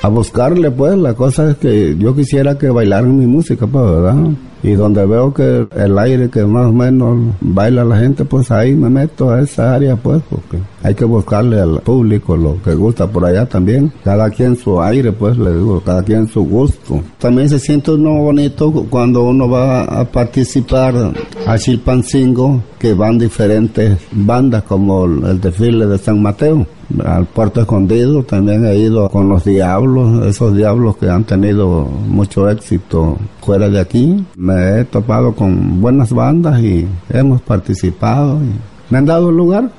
A 0.00 0.08
buscarle, 0.08 0.70
pues, 0.70 0.96
la 0.96 1.12
cosa 1.12 1.50
es 1.50 1.58
que 1.58 1.96
yo 1.98 2.16
quisiera 2.16 2.56
que 2.56 2.70
bailaran 2.70 3.14
mi 3.14 3.26
música, 3.26 3.66
pues, 3.66 3.84
¿verdad? 3.84 4.16
Y 4.62 4.72
donde 4.72 5.06
veo 5.06 5.32
que 5.32 5.66
el 5.76 5.98
aire 5.98 6.28
que 6.28 6.44
más 6.44 6.66
o 6.66 6.72
menos 6.72 7.18
baila 7.40 7.84
la 7.84 7.98
gente, 7.98 8.24
pues 8.24 8.50
ahí 8.50 8.74
me 8.74 8.90
meto 8.90 9.30
a 9.30 9.40
esa 9.40 9.74
área, 9.74 9.96
pues, 9.96 10.22
porque 10.28 10.58
hay 10.82 10.94
que 10.94 11.04
buscarle 11.04 11.60
al 11.60 11.80
público 11.80 12.36
lo 12.36 12.60
que 12.62 12.74
gusta 12.74 13.06
por 13.06 13.24
allá 13.24 13.46
también. 13.46 13.92
Cada 14.04 14.30
quien 14.30 14.56
su 14.56 14.80
aire, 14.80 15.12
pues, 15.12 15.36
le 15.38 15.54
digo, 15.54 15.80
cada 15.80 16.02
quien 16.02 16.26
su 16.26 16.44
gusto. 16.44 17.00
También 17.18 17.48
se 17.48 17.58
siente 17.58 17.92
uno 17.92 18.14
bonito 18.14 18.72
cuando 18.90 19.24
uno 19.24 19.48
va 19.48 19.82
a 19.82 20.04
participar 20.04 20.94
a 21.46 21.58
Chilpancingo, 21.58 22.62
que 22.78 22.94
van 22.94 23.18
diferentes 23.18 23.98
bandas 24.12 24.62
como 24.64 25.04
el 25.04 25.40
desfile 25.40 25.86
de 25.86 25.98
San 25.98 26.22
Mateo 26.22 26.66
al 27.04 27.26
puerto 27.26 27.60
escondido 27.60 28.22
también 28.22 28.64
he 28.64 28.76
ido 28.76 29.10
con 29.10 29.28
los 29.28 29.44
diablos 29.44 30.26
esos 30.26 30.56
diablos 30.56 30.96
que 30.96 31.08
han 31.08 31.24
tenido 31.24 31.84
mucho 31.84 32.48
éxito 32.48 33.18
fuera 33.42 33.68
de 33.68 33.80
aquí. 33.80 34.24
Me 34.36 34.80
he 34.80 34.84
topado 34.84 35.34
con 35.34 35.80
buenas 35.80 36.12
bandas 36.12 36.60
y 36.60 36.88
hemos 37.10 37.42
participado 37.42 38.38
y 38.42 38.52
me 38.90 38.98
han 38.98 39.06
dado 39.06 39.30
lugar 39.30 39.70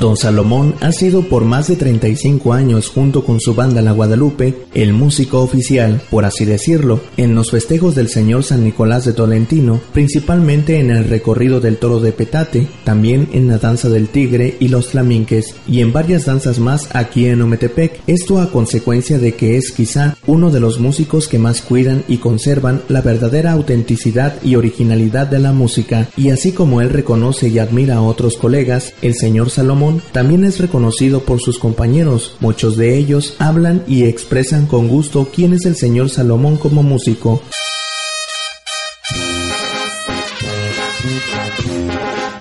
Don 0.00 0.16
Salomón 0.16 0.76
ha 0.80 0.92
sido 0.92 1.22
por 1.22 1.44
más 1.44 1.66
de 1.66 1.74
35 1.74 2.52
años 2.52 2.88
junto 2.88 3.24
con 3.24 3.40
su 3.40 3.54
banda 3.54 3.82
La 3.82 3.90
Guadalupe 3.90 4.54
el 4.74 4.92
músico 4.92 5.40
oficial, 5.40 6.00
por 6.08 6.24
así 6.24 6.44
decirlo, 6.44 7.00
en 7.16 7.34
los 7.34 7.50
festejos 7.50 7.96
del 7.96 8.08
Señor 8.08 8.44
San 8.44 8.62
Nicolás 8.62 9.04
de 9.04 9.12
Tolentino, 9.12 9.80
principalmente 9.92 10.78
en 10.78 10.90
el 10.90 11.04
recorrido 11.04 11.58
del 11.60 11.78
toro 11.78 11.98
de 11.98 12.12
Petate, 12.12 12.68
también 12.84 13.28
en 13.32 13.48
la 13.48 13.58
danza 13.58 13.88
del 13.88 14.08
tigre 14.08 14.56
y 14.60 14.68
los 14.68 14.88
flaminques, 14.88 15.56
y 15.66 15.80
en 15.80 15.92
varias 15.92 16.26
danzas 16.26 16.60
más 16.60 16.88
aquí 16.94 17.26
en 17.26 17.42
Ometepec, 17.42 18.00
esto 18.06 18.40
a 18.40 18.52
consecuencia 18.52 19.18
de 19.18 19.34
que 19.34 19.56
es 19.56 19.72
quizá 19.72 20.16
uno 20.26 20.50
de 20.50 20.60
los 20.60 20.78
músicos 20.78 21.26
que 21.26 21.40
más 21.40 21.60
cuidan 21.60 22.04
y 22.06 22.18
conservan 22.18 22.82
la 22.88 23.00
verdadera 23.00 23.50
autenticidad 23.52 24.40
y 24.44 24.54
originalidad 24.54 25.26
de 25.26 25.40
la 25.40 25.52
música, 25.52 26.08
y 26.16 26.30
así 26.30 26.52
como 26.52 26.80
él 26.80 26.90
reconoce 26.90 27.48
y 27.48 27.58
admira 27.58 27.96
a 27.96 28.02
otros 28.02 28.36
colegas, 28.36 28.92
el 29.02 29.14
Señor 29.14 29.50
Salomón 29.50 29.67
también 30.12 30.44
es 30.44 30.58
reconocido 30.58 31.20
por 31.20 31.40
sus 31.40 31.58
compañeros. 31.58 32.36
Muchos 32.40 32.76
de 32.76 32.96
ellos 32.96 33.34
hablan 33.38 33.82
y 33.86 34.04
expresan 34.04 34.66
con 34.66 34.88
gusto 34.88 35.28
quién 35.34 35.52
es 35.52 35.66
el 35.66 35.76
señor 35.76 36.08
Salomón 36.08 36.56
como 36.56 36.82
músico. 36.82 37.42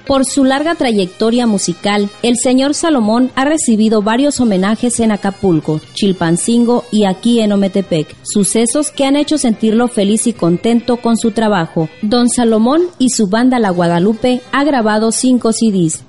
Por 0.05 0.25
su 0.25 0.46
larga 0.46 0.75
trayectoria 0.75 1.46
musical, 1.48 2.10
el 2.24 2.38
señor 2.38 2.74
Salomón 2.74 3.29
ha 3.36 3.43
recibido 3.43 4.01
varios 4.01 4.39
homenajes 4.39 5.01
en 5.01 5.12
Acapulco, 5.12 5.81
Chilpancingo 5.96 6.86
y 6.91 7.03
aquí 7.03 7.41
en 7.41 7.51
Ometepec, 7.51 8.15
sucesos 8.24 8.89
que 8.89 9.03
han 9.03 9.17
hecho 9.17 9.38
sentirlo 9.38 9.89
feliz 9.89 10.25
y 10.25 10.34
contento 10.34 10.98
con 10.98 11.17
su 11.17 11.31
trabajo. 11.31 11.89
Don 12.01 12.29
Salomón 12.29 12.84
y 13.00 13.10
su 13.10 13.27
banda 13.27 13.60
La 13.60 13.69
Guadalupe 13.69 14.41
ha 14.53 14.63
grabado 14.63 15.12
cinco 15.12 15.51
CDs. 15.51 16.05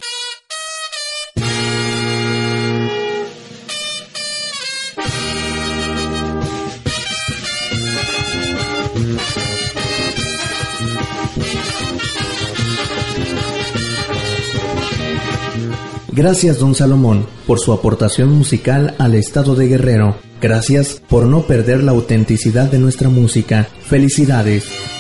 Gracias, 16.18 16.58
don 16.58 16.74
Salomón, 16.74 17.28
por 17.46 17.60
su 17.60 17.72
aportación 17.72 18.32
musical 18.32 18.96
al 18.98 19.14
estado 19.14 19.54
de 19.54 19.68
Guerrero. 19.68 20.16
Gracias 20.40 21.00
por 21.08 21.26
no 21.26 21.42
perder 21.42 21.84
la 21.84 21.92
autenticidad 21.92 22.68
de 22.68 22.80
nuestra 22.80 23.08
música. 23.08 23.68
Felicidades. 23.84 24.97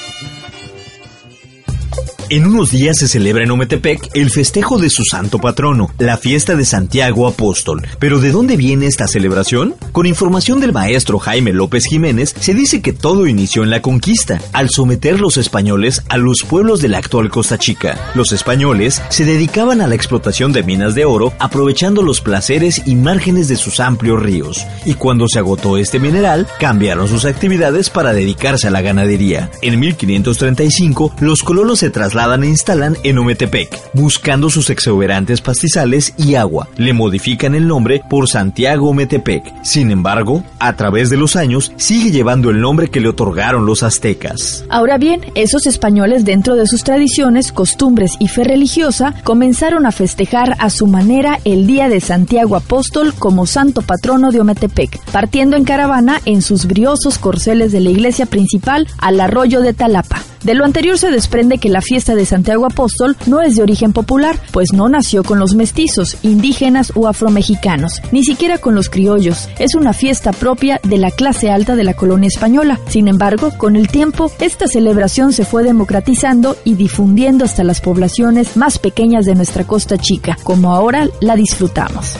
En 2.30 2.46
unos 2.46 2.70
días 2.70 2.98
se 2.98 3.08
celebra 3.08 3.44
en 3.44 3.50
Ometepec 3.50 4.10
el 4.12 4.28
festejo 4.28 4.76
de 4.76 4.90
su 4.90 5.02
santo 5.02 5.38
patrono, 5.38 5.90
la 5.96 6.18
fiesta 6.18 6.56
de 6.56 6.66
Santiago 6.66 7.26
Apóstol. 7.26 7.86
Pero 7.98 8.20
¿de 8.20 8.32
dónde 8.32 8.58
viene 8.58 8.84
esta 8.84 9.06
celebración? 9.06 9.76
Con 9.92 10.04
información 10.04 10.60
del 10.60 10.74
maestro 10.74 11.18
Jaime 11.18 11.54
López 11.54 11.84
Jiménez, 11.88 12.34
se 12.38 12.52
dice 12.52 12.82
que 12.82 12.92
todo 12.92 13.26
inició 13.26 13.62
en 13.62 13.70
la 13.70 13.80
conquista, 13.80 14.42
al 14.52 14.68
someter 14.68 15.20
los 15.20 15.38
españoles 15.38 16.02
a 16.10 16.18
los 16.18 16.42
pueblos 16.42 16.82
de 16.82 16.88
la 16.88 16.98
actual 16.98 17.30
Costa 17.30 17.56
Chica. 17.56 17.98
Los 18.14 18.32
españoles 18.32 19.00
se 19.08 19.24
dedicaban 19.24 19.80
a 19.80 19.86
la 19.86 19.94
explotación 19.94 20.52
de 20.52 20.62
minas 20.62 20.94
de 20.94 21.06
oro, 21.06 21.32
aprovechando 21.38 22.02
los 22.02 22.20
placeres 22.20 22.82
y 22.84 22.94
márgenes 22.94 23.48
de 23.48 23.56
sus 23.56 23.80
amplios 23.80 24.22
ríos. 24.22 24.66
Y 24.84 24.94
cuando 24.94 25.28
se 25.28 25.38
agotó 25.38 25.78
este 25.78 25.98
mineral, 25.98 26.46
cambiaron 26.60 27.08
sus 27.08 27.24
actividades 27.24 27.88
para 27.88 28.12
dedicarse 28.12 28.68
a 28.68 28.70
la 28.70 28.82
ganadería. 28.82 29.50
En 29.62 29.80
1535, 29.80 31.14
los 31.20 31.42
colonos 31.42 31.78
se 31.78 31.88
trasladaron 31.88 32.17
e 32.18 32.46
instalan 32.46 32.96
en 33.04 33.16
Ometepec, 33.18 33.78
buscando 33.94 34.50
sus 34.50 34.70
exuberantes 34.70 35.40
pastizales 35.40 36.14
y 36.18 36.34
agua. 36.34 36.68
Le 36.76 36.92
modifican 36.92 37.54
el 37.54 37.68
nombre 37.68 38.02
por 38.10 38.28
Santiago 38.28 38.90
Ometepec. 38.90 39.44
Sin 39.62 39.92
embargo, 39.92 40.42
a 40.58 40.74
través 40.74 41.10
de 41.10 41.16
los 41.16 41.36
años, 41.36 41.70
sigue 41.76 42.10
llevando 42.10 42.50
el 42.50 42.60
nombre 42.60 42.88
que 42.88 42.98
le 42.98 43.08
otorgaron 43.08 43.66
los 43.66 43.84
aztecas. 43.84 44.64
Ahora 44.68 44.98
bien, 44.98 45.20
esos 45.36 45.66
españoles 45.66 46.24
dentro 46.24 46.56
de 46.56 46.66
sus 46.66 46.82
tradiciones, 46.82 47.52
costumbres 47.52 48.14
y 48.18 48.26
fe 48.26 48.42
religiosa, 48.42 49.14
comenzaron 49.22 49.86
a 49.86 49.92
festejar 49.92 50.56
a 50.58 50.70
su 50.70 50.88
manera 50.88 51.38
el 51.44 51.68
Día 51.68 51.88
de 51.88 52.00
Santiago 52.00 52.56
Apóstol 52.56 53.14
como 53.16 53.46
santo 53.46 53.82
patrono 53.82 54.32
de 54.32 54.40
Ometepec, 54.40 55.00
partiendo 55.12 55.56
en 55.56 55.62
caravana 55.62 56.20
en 56.24 56.42
sus 56.42 56.66
briosos 56.66 57.18
corceles 57.18 57.70
de 57.70 57.78
la 57.78 57.90
iglesia 57.90 58.26
principal 58.26 58.88
al 58.98 59.20
arroyo 59.20 59.60
de 59.60 59.72
Talapa. 59.72 60.20
De 60.42 60.54
lo 60.54 60.64
anterior 60.64 60.98
se 60.98 61.10
desprende 61.10 61.58
que 61.58 61.68
la 61.68 61.80
fiesta 61.80 62.14
de 62.14 62.24
Santiago 62.24 62.66
Apóstol 62.66 63.16
no 63.26 63.40
es 63.40 63.56
de 63.56 63.62
origen 63.62 63.92
popular, 63.92 64.38
pues 64.52 64.72
no 64.72 64.88
nació 64.88 65.24
con 65.24 65.38
los 65.38 65.54
mestizos, 65.54 66.16
indígenas 66.22 66.92
o 66.94 67.08
afromexicanos, 67.08 68.00
ni 68.12 68.24
siquiera 68.24 68.58
con 68.58 68.74
los 68.74 68.88
criollos. 68.88 69.48
Es 69.58 69.74
una 69.74 69.92
fiesta 69.92 70.32
propia 70.32 70.80
de 70.84 70.98
la 70.98 71.10
clase 71.10 71.50
alta 71.50 71.76
de 71.76 71.84
la 71.84 71.94
colonia 71.94 72.28
española. 72.28 72.78
Sin 72.88 73.08
embargo, 73.08 73.50
con 73.56 73.76
el 73.76 73.88
tiempo, 73.88 74.30
esta 74.40 74.68
celebración 74.68 75.32
se 75.32 75.44
fue 75.44 75.64
democratizando 75.64 76.56
y 76.64 76.74
difundiendo 76.74 77.44
hasta 77.44 77.64
las 77.64 77.80
poblaciones 77.80 78.56
más 78.56 78.78
pequeñas 78.78 79.24
de 79.24 79.34
nuestra 79.34 79.64
costa 79.64 79.98
chica, 79.98 80.36
como 80.44 80.74
ahora 80.74 81.08
la 81.20 81.36
disfrutamos. 81.36 82.16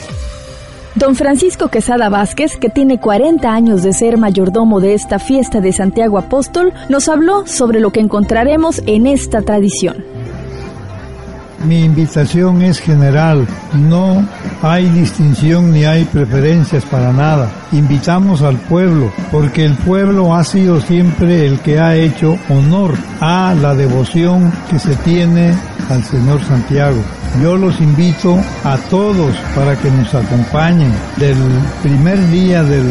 Don 0.95 1.15
Francisco 1.15 1.69
Quesada 1.69 2.09
Vázquez, 2.09 2.57
que 2.57 2.69
tiene 2.69 2.99
40 2.99 3.53
años 3.53 3.83
de 3.83 3.93
ser 3.93 4.17
mayordomo 4.17 4.79
de 4.79 4.95
esta 4.95 5.19
fiesta 5.19 5.61
de 5.61 5.71
Santiago 5.71 6.17
Apóstol, 6.17 6.73
nos 6.89 7.07
habló 7.07 7.45
sobre 7.45 7.79
lo 7.79 7.91
que 7.91 7.99
encontraremos 7.99 8.81
en 8.85 9.05
esta 9.05 9.41
tradición. 9.41 10.03
Mi 11.65 11.83
invitación 11.83 12.61
es 12.61 12.79
general, 12.79 13.45
no 13.73 14.25
hay 14.61 14.89
distinción 14.89 15.73
ni 15.73 15.83
hay 15.83 16.05
preferencias 16.05 16.85
para 16.85 17.11
nada. 17.11 17.51
Invitamos 17.73 18.41
al 18.41 18.57
pueblo, 18.57 19.11
porque 19.29 19.65
el 19.65 19.75
pueblo 19.75 20.33
ha 20.33 20.43
sido 20.43 20.79
siempre 20.79 21.45
el 21.45 21.59
que 21.59 21.79
ha 21.79 21.95
hecho 21.95 22.37
honor 22.49 22.95
a 23.19 23.53
la 23.61 23.75
devoción 23.75 24.51
que 24.69 24.79
se 24.79 24.95
tiene 24.95 25.53
al 25.89 26.03
Señor 26.03 26.41
Santiago. 26.43 27.03
Yo 27.41 27.55
los 27.55 27.79
invito 27.79 28.37
a 28.63 28.77
todos 28.89 29.35
para 29.55 29.75
que 29.75 29.89
nos 29.91 30.13
acompañen 30.13 30.91
del 31.17 31.37
primer 31.81 32.19
día 32.29 32.63
de 32.63 32.83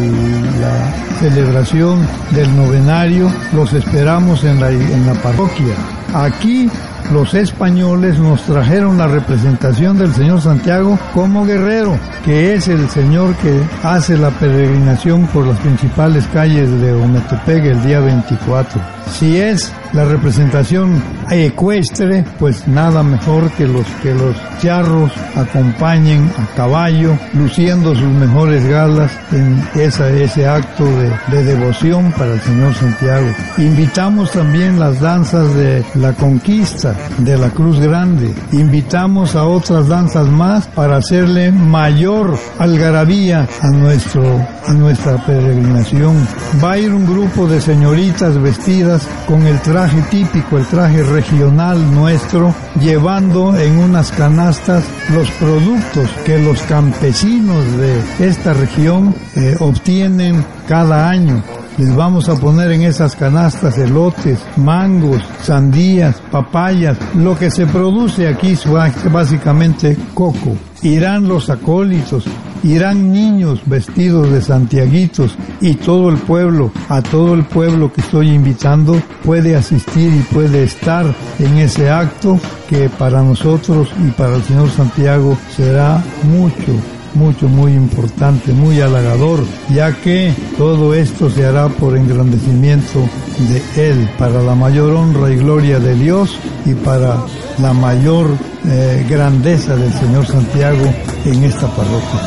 la 0.60 0.92
celebración 1.20 2.06
del 2.30 2.56
novenario. 2.56 3.30
Los 3.52 3.72
esperamos 3.72 4.44
en 4.44 4.60
la, 4.60 4.70
en 4.70 5.06
la 5.06 5.14
parroquia. 5.14 5.74
Aquí 6.14 6.70
los 7.12 7.34
españoles 7.34 8.18
nos 8.18 8.42
trajeron 8.42 8.98
la 8.98 9.06
representación 9.06 9.98
del 9.98 10.14
Señor 10.14 10.40
Santiago 10.40 10.98
como 11.14 11.44
guerrero, 11.44 11.98
que 12.24 12.54
es 12.54 12.68
el 12.68 12.88
Señor 12.90 13.34
que 13.36 13.60
hace 13.82 14.16
la 14.16 14.30
peregrinación 14.30 15.26
por 15.28 15.46
las 15.46 15.58
principales 15.58 16.26
calles 16.32 16.70
de 16.80 16.92
Ometepec 16.92 17.64
el 17.64 17.82
día 17.82 18.00
24. 18.00 18.80
Si 19.10 19.38
es 19.38 19.72
la 19.92 20.04
representación 20.04 21.02
ecuestre, 21.30 22.24
pues 22.38 22.66
nada 22.68 23.02
mejor 23.02 23.50
que 23.52 23.66
los 23.66 23.86
que 24.02 24.14
los 24.14 24.36
charros 24.60 25.12
acompañen 25.34 26.30
a 26.38 26.54
caballo, 26.54 27.16
luciendo 27.34 27.94
sus 27.94 28.08
mejores 28.08 28.64
galas 28.66 29.10
en 29.32 29.62
esa, 29.80 30.08
ese 30.10 30.46
acto 30.46 30.84
de, 30.84 31.12
de 31.28 31.44
devoción 31.44 32.12
para 32.12 32.34
el 32.34 32.40
Señor 32.40 32.74
Santiago. 32.74 33.28
Invitamos 33.58 34.32
también 34.32 34.78
las 34.78 35.00
danzas 35.00 35.54
de 35.54 35.84
la 35.94 36.12
conquista, 36.12 36.94
de 37.18 37.36
la 37.38 37.50
Cruz 37.50 37.78
Grande. 37.78 38.32
Invitamos 38.52 39.36
a 39.36 39.44
otras 39.44 39.88
danzas 39.88 40.26
más 40.28 40.66
para 40.66 40.96
hacerle 40.96 41.50
mayor 41.50 42.38
algarabía 42.58 43.48
a 43.62 43.68
nuestro 43.68 44.46
a 44.66 44.72
nuestra 44.74 45.16
peregrinación. 45.24 46.14
Va 46.62 46.72
a 46.72 46.78
ir 46.78 46.92
un 46.92 47.06
grupo 47.06 47.46
de 47.46 47.58
señoritas 47.58 48.38
vestidas 48.38 49.06
con 49.26 49.46
el 49.46 49.58
traje 49.60 49.77
típico, 50.10 50.58
el 50.58 50.66
traje 50.66 51.04
regional 51.04 51.94
nuestro, 51.94 52.52
llevando 52.80 53.56
en 53.56 53.78
unas 53.78 54.10
canastas 54.10 54.84
los 55.14 55.30
productos 55.32 56.10
que 56.26 56.38
los 56.38 56.60
campesinos 56.62 57.64
de 57.76 58.02
esta 58.18 58.54
región 58.54 59.14
eh, 59.36 59.54
obtienen 59.60 60.44
cada 60.66 61.08
año. 61.08 61.44
Les 61.78 61.94
vamos 61.94 62.28
a 62.28 62.34
poner 62.34 62.72
en 62.72 62.82
esas 62.82 63.14
canastas 63.14 63.78
elotes, 63.78 64.40
mangos, 64.56 65.22
sandías, 65.44 66.20
papayas, 66.28 66.98
lo 67.14 67.38
que 67.38 67.52
se 67.52 67.66
produce 67.66 68.26
aquí 68.26 68.48
es 68.48 68.64
básicamente 69.12 69.96
coco. 70.12 70.56
Irán 70.82 71.28
los 71.28 71.50
acólitos, 71.50 72.24
irán 72.64 73.12
niños 73.12 73.60
vestidos 73.66 74.28
de 74.32 74.42
santiaguitos 74.42 75.36
y 75.60 75.74
todo 75.74 76.08
el 76.08 76.16
pueblo, 76.16 76.72
a 76.88 77.00
todo 77.00 77.34
el 77.34 77.44
pueblo 77.44 77.92
que 77.92 78.00
estoy 78.00 78.30
invitando 78.30 79.00
puede 79.24 79.54
asistir 79.54 80.12
y 80.12 80.34
puede 80.34 80.64
estar 80.64 81.06
en 81.38 81.58
ese 81.58 81.90
acto 81.90 82.40
que 82.68 82.88
para 82.88 83.22
nosotros 83.22 83.88
y 84.04 84.10
para 84.10 84.34
el 84.34 84.42
Señor 84.42 84.70
Santiago 84.70 85.38
será 85.56 86.02
mucho, 86.24 86.72
mucho, 87.14 87.48
muy 87.48 87.72
importante, 87.72 88.52
muy 88.52 88.80
halagador, 88.80 89.40
ya 89.70 89.92
que 89.92 90.32
todo 90.56 90.94
esto 90.94 91.30
se 91.30 91.46
hará 91.46 91.68
por 91.68 91.96
engrandecimiento 91.96 93.00
de 93.38 93.90
Él, 93.90 94.10
para 94.18 94.42
la 94.42 94.54
mayor 94.54 94.92
honra 94.92 95.30
y 95.30 95.36
gloria 95.36 95.78
de 95.78 95.94
Dios 95.94 96.38
y 96.64 96.74
para 96.74 97.16
la 97.58 97.72
mayor 97.72 98.26
eh, 98.66 99.06
grandeza 99.08 99.76
del 99.76 99.92
Señor 99.92 100.26
Santiago 100.26 100.84
en 101.24 101.44
esta 101.44 101.66
parroquia. 101.68 102.20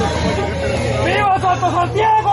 ¡Viva 1.06 1.40
Santo 1.40 1.72
Santiago! 1.72 2.31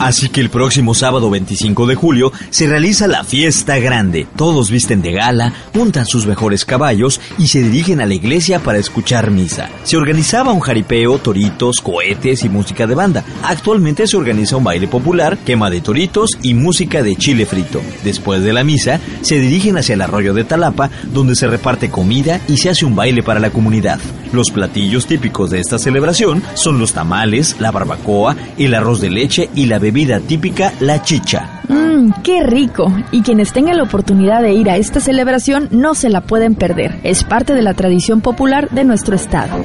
Así 0.00 0.30
que 0.30 0.40
el 0.40 0.48
próximo 0.48 0.94
sábado 0.94 1.28
25 1.28 1.86
de 1.86 1.94
julio 1.94 2.32
se 2.48 2.66
realiza 2.66 3.06
la 3.06 3.22
fiesta 3.22 3.78
grande. 3.78 4.26
Todos 4.34 4.70
visten 4.70 5.02
de 5.02 5.12
gala, 5.12 5.52
montan 5.74 6.06
sus 6.06 6.26
mejores 6.26 6.64
caballos 6.64 7.20
y 7.36 7.48
se 7.48 7.62
dirigen 7.62 8.00
a 8.00 8.06
la 8.06 8.14
iglesia 8.14 8.60
para 8.60 8.78
escuchar 8.78 9.30
misa. 9.30 9.68
Se 9.82 9.98
organizaba 9.98 10.52
un 10.52 10.60
jaripeo, 10.60 11.18
toritos, 11.18 11.82
cohetes 11.82 12.44
y 12.44 12.48
música 12.48 12.86
de 12.86 12.94
banda. 12.94 13.24
Actualmente 13.42 14.06
se 14.06 14.16
organiza 14.16 14.56
un 14.56 14.64
baile 14.64 14.88
popular, 14.88 15.36
quema 15.36 15.68
de 15.68 15.82
toritos 15.82 16.30
y 16.42 16.54
música 16.54 17.02
de 17.02 17.16
chile 17.16 17.44
frito. 17.44 17.82
Después 18.02 18.42
de 18.42 18.54
la 18.54 18.64
misa, 18.64 19.00
se 19.20 19.38
dirigen 19.38 19.76
hacia 19.76 19.96
el 19.96 20.00
arroyo 20.00 20.32
de 20.32 20.44
Talapa, 20.44 20.88
donde 21.12 21.36
se 21.36 21.46
reparte 21.46 21.90
comida 21.90 22.40
y 22.48 22.56
se 22.56 22.70
hace 22.70 22.86
un 22.86 22.96
baile 22.96 23.22
para 23.22 23.38
la 23.38 23.50
comunidad. 23.50 24.00
Los 24.32 24.50
platillos 24.50 25.06
típicos 25.06 25.50
de 25.50 25.58
esta 25.58 25.78
celebración 25.78 26.42
son 26.54 26.78
los 26.78 26.92
tamales, 26.92 27.56
la 27.58 27.70
barbacoa, 27.70 28.36
el 28.56 28.74
arroz 28.74 29.00
de 29.00 29.10
leche 29.10 29.50
y 29.54 29.66
la 29.66 29.78
bebida 29.78 30.20
típica, 30.20 30.72
la 30.80 31.02
chicha. 31.02 31.62
Mmm, 31.68 32.10
qué 32.22 32.42
rico. 32.44 32.92
Y 33.10 33.22
quienes 33.22 33.52
tengan 33.52 33.76
la 33.76 33.82
oportunidad 33.82 34.42
de 34.42 34.52
ir 34.52 34.70
a 34.70 34.76
esta 34.76 35.00
celebración 35.00 35.68
no 35.72 35.94
se 35.94 36.10
la 36.10 36.20
pueden 36.20 36.54
perder. 36.54 37.00
Es 37.02 37.24
parte 37.24 37.54
de 37.54 37.62
la 37.62 37.74
tradición 37.74 38.20
popular 38.20 38.70
de 38.70 38.84
nuestro 38.84 39.16
estado. 39.16 39.64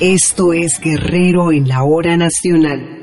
Esto 0.00 0.52
es 0.52 0.80
Guerrero 0.80 1.52
en 1.52 1.68
la 1.68 1.82
hora 1.82 2.16
nacional. 2.16 2.97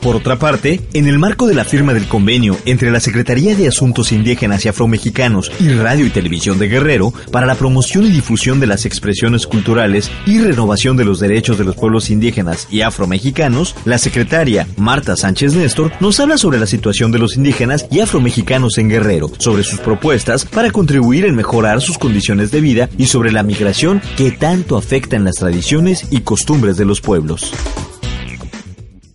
Por 0.00 0.16
otra 0.16 0.38
parte, 0.38 0.80
en 0.94 1.06
el 1.06 1.18
marco 1.18 1.46
de 1.46 1.54
la 1.54 1.64
firma 1.64 1.92
del 1.92 2.08
convenio 2.08 2.56
entre 2.64 2.90
la 2.90 3.00
Secretaría 3.00 3.54
de 3.54 3.68
Asuntos 3.68 4.12
Indígenas 4.12 4.64
y 4.64 4.68
Afromexicanos 4.68 5.52
y 5.60 5.68
Radio 5.74 6.06
y 6.06 6.10
Televisión 6.10 6.58
de 6.58 6.68
Guerrero 6.68 7.12
para 7.30 7.46
la 7.46 7.54
promoción 7.54 8.06
y 8.06 8.10
difusión 8.10 8.60
de 8.60 8.66
las 8.66 8.86
expresiones 8.86 9.46
culturales 9.46 10.10
y 10.24 10.40
renovación 10.40 10.96
de 10.96 11.04
los 11.04 11.20
derechos 11.20 11.58
de 11.58 11.64
los 11.64 11.76
pueblos 11.76 12.08
indígenas 12.08 12.66
y 12.70 12.80
afromexicanos, 12.80 13.76
la 13.84 13.98
secretaria 13.98 14.66
Marta 14.78 15.16
Sánchez 15.16 15.54
Néstor 15.54 15.92
nos 16.00 16.18
habla 16.18 16.38
sobre 16.38 16.58
la 16.58 16.66
situación 16.66 17.12
de 17.12 17.18
los 17.18 17.36
indígenas 17.36 17.86
y 17.90 18.00
afromexicanos 18.00 18.78
en 18.78 18.88
Guerrero, 18.88 19.30
sobre 19.38 19.64
sus 19.64 19.80
propuestas 19.80 20.46
para 20.46 20.70
contribuir 20.70 21.26
en 21.26 21.36
mejorar 21.36 21.82
sus 21.82 21.98
condiciones 21.98 22.50
de 22.50 22.62
vida 22.62 22.88
y 22.96 23.06
sobre 23.06 23.32
la 23.32 23.42
migración 23.42 24.00
que 24.16 24.30
tanto 24.30 24.78
afecta 24.78 25.16
en 25.16 25.24
las 25.24 25.34
tradiciones 25.34 26.06
y 26.10 26.20
costumbres 26.20 26.78
de 26.78 26.86
los 26.86 27.02
pueblos. 27.02 27.52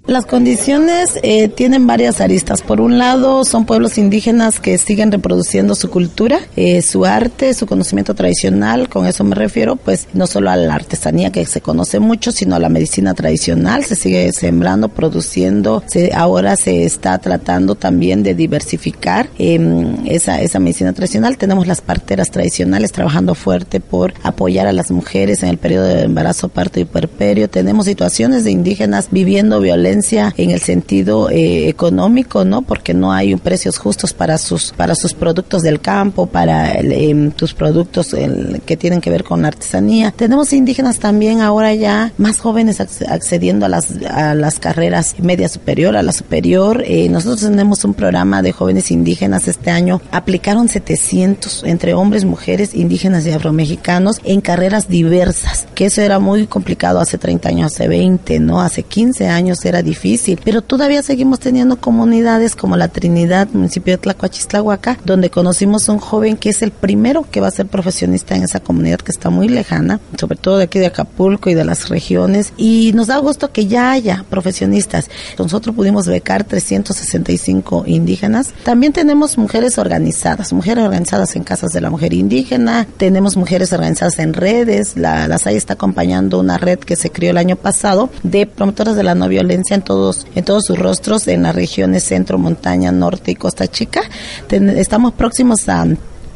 Las 0.07 0.27
condiciones 0.27 1.17
eh, 1.23 1.47
tienen 1.47 1.87
varias 1.87 2.21
aristas. 2.21 2.61
Por 2.61 2.79
un 2.79 2.99
lado, 2.99 3.43
son 3.43 3.65
pueblos 3.65 3.97
indígenas 3.97 4.59
que 4.59 4.77
siguen 4.77 5.11
reproduciendo 5.11 5.73
su 5.73 5.89
cultura, 5.89 6.41
eh, 6.55 6.83
su 6.83 7.05
arte, 7.05 7.55
su 7.55 7.65
conocimiento 7.65 8.13
tradicional. 8.13 8.87
Con 8.87 9.07
eso 9.07 9.23
me 9.23 9.33
refiero, 9.33 9.77
pues, 9.77 10.07
no 10.13 10.27
solo 10.27 10.51
a 10.51 10.57
la 10.57 10.75
artesanía 10.75 11.31
que 11.31 11.43
se 11.47 11.59
conoce 11.59 11.99
mucho, 11.99 12.31
sino 12.31 12.55
a 12.55 12.59
la 12.59 12.69
medicina 12.69 13.15
tradicional. 13.15 13.83
Se 13.83 13.95
sigue 13.95 14.31
sembrando, 14.31 14.89
produciendo. 14.89 15.81
Se, 15.87 16.11
ahora 16.13 16.55
se 16.55 16.85
está 16.85 17.17
tratando 17.17 17.73
también 17.73 18.21
de 18.21 18.35
diversificar 18.35 19.29
eh, 19.39 19.59
esa, 20.05 20.39
esa 20.39 20.59
medicina 20.59 20.93
tradicional. 20.93 21.39
Tenemos 21.39 21.65
las 21.65 21.81
parteras 21.81 22.29
tradicionales 22.29 22.91
trabajando 22.91 23.33
fuerte 23.33 23.79
por 23.79 24.13
apoyar 24.21 24.67
a 24.67 24.71
las 24.71 24.91
mujeres 24.91 25.41
en 25.41 25.49
el 25.49 25.57
periodo 25.57 25.87
de 25.87 26.03
embarazo, 26.03 26.49
parto 26.49 26.79
y 26.79 26.85
puerperio. 26.85 27.49
Tenemos 27.49 27.87
situaciones 27.87 28.43
de 28.43 28.51
indígenas 28.51 29.07
viviendo 29.09 29.59
violencia 29.59 29.94
en 30.37 30.51
el 30.51 30.61
sentido 30.61 31.29
eh, 31.29 31.69
económico, 31.69 32.45
¿no? 32.45 32.61
Porque 32.61 32.93
no 32.93 33.11
hay 33.11 33.35
precios 33.35 33.77
justos 33.77 34.13
para 34.13 34.37
sus 34.37 34.73
para 34.75 34.95
sus 34.95 35.13
productos 35.13 35.61
del 35.61 35.79
campo, 35.79 36.25
para 36.25 36.73
eh, 36.73 37.31
sus 37.35 37.53
productos 37.53 38.13
el, 38.13 38.61
que 38.65 38.77
tienen 38.77 39.01
que 39.01 39.09
ver 39.09 39.23
con 39.23 39.41
la 39.41 39.49
artesanía. 39.49 40.11
Tenemos 40.11 40.53
indígenas 40.53 40.99
también 40.99 41.41
ahora 41.41 41.73
ya 41.73 42.11
más 42.17 42.39
jóvenes 42.39 42.79
accediendo 42.79 43.65
a 43.65 43.69
las 43.69 43.93
a 44.09 44.33
las 44.35 44.59
carreras 44.59 45.15
media 45.19 45.47
superior, 45.49 45.95
a 45.95 46.03
la 46.03 46.11
superior. 46.11 46.83
Eh, 46.85 47.09
nosotros 47.09 47.41
tenemos 47.41 47.83
un 47.85 47.93
programa 47.93 48.41
de 48.41 48.51
jóvenes 48.51 48.91
indígenas 48.91 49.47
este 49.47 49.71
año. 49.71 50.01
Aplicaron 50.11 50.67
700 50.67 51.63
entre 51.65 51.93
hombres, 51.93 52.25
mujeres, 52.25 52.73
indígenas 52.73 53.25
y 53.25 53.31
afromexicanos 53.31 54.19
en 54.23 54.41
carreras 54.41 54.87
diversas, 54.87 55.67
que 55.75 55.85
eso 55.85 56.01
era 56.01 56.19
muy 56.19 56.47
complicado 56.47 56.99
hace 56.99 57.17
30 57.17 57.49
años, 57.49 57.73
hace 57.73 57.87
20, 57.87 58.39
¿no? 58.39 58.61
Hace 58.61 58.83
15 58.83 59.27
años 59.27 59.63
era 59.65 59.81
difícil, 59.85 60.39
pero 60.43 60.61
todavía 60.61 61.01
seguimos 61.01 61.39
teniendo 61.39 61.77
comunidades 61.77 62.55
como 62.55 62.75
la 62.75 62.89
Trinidad, 62.89 63.47
municipio 63.53 63.93
de 63.93 63.99
Tlacoachistlahuaca, 63.99 64.97
donde 65.05 65.29
conocimos 65.29 65.87
a 65.87 65.93
un 65.93 65.99
joven 65.99 66.35
que 66.35 66.49
es 66.49 66.61
el 66.61 66.71
primero 66.71 67.25
que 67.31 67.39
va 67.39 67.47
a 67.47 67.51
ser 67.51 67.67
profesionista 67.67 68.35
en 68.35 68.43
esa 68.43 68.59
comunidad 68.59 68.99
que 68.99 69.11
está 69.11 69.29
muy 69.29 69.47
lejana, 69.47 70.01
sobre 70.19 70.37
todo 70.37 70.57
de 70.57 70.65
aquí 70.65 70.79
de 70.79 70.87
Acapulco 70.87 71.49
y 71.49 71.53
de 71.53 71.63
las 71.63 71.87
regiones, 71.87 72.51
y 72.57 72.91
nos 72.93 73.07
da 73.07 73.17
gusto 73.17 73.51
que 73.51 73.67
ya 73.67 73.91
haya 73.91 74.25
profesionistas. 74.29 75.09
Nosotros 75.37 75.75
pudimos 75.75 76.07
becar 76.07 76.43
365 76.43 77.83
indígenas. 77.85 78.53
También 78.63 78.91
tenemos 78.91 79.37
mujeres 79.37 79.77
organizadas, 79.77 80.51
mujeres 80.51 80.83
organizadas 80.83 81.35
en 81.35 81.43
casas 81.43 81.71
de 81.71 81.81
la 81.81 81.89
mujer 81.89 82.13
indígena, 82.13 82.87
tenemos 82.97 83.37
mujeres 83.37 83.71
organizadas 83.71 84.19
en 84.19 84.33
redes, 84.33 84.97
la, 84.97 85.27
la 85.27 85.37
SAI 85.37 85.55
está 85.55 85.73
acompañando 85.73 86.39
una 86.39 86.57
red 86.57 86.79
que 86.79 86.95
se 86.95 87.11
creó 87.11 87.31
el 87.31 87.37
año 87.37 87.55
pasado 87.55 88.09
de 88.23 88.45
promotoras 88.47 88.95
de 88.95 89.03
la 89.03 89.15
no 89.15 89.27
violencia 89.27 89.74
en 89.75 89.81
todos, 89.81 90.25
en 90.35 90.43
todos 90.43 90.65
sus 90.65 90.79
rostros 90.79 91.27
en 91.27 91.43
las 91.43 91.55
regiones 91.55 92.03
centro, 92.03 92.37
montaña, 92.37 92.91
norte 92.91 93.31
y 93.31 93.35
costa 93.35 93.67
chica. 93.67 94.01
Estamos 94.49 95.13
próximos 95.13 95.69
a 95.69 95.85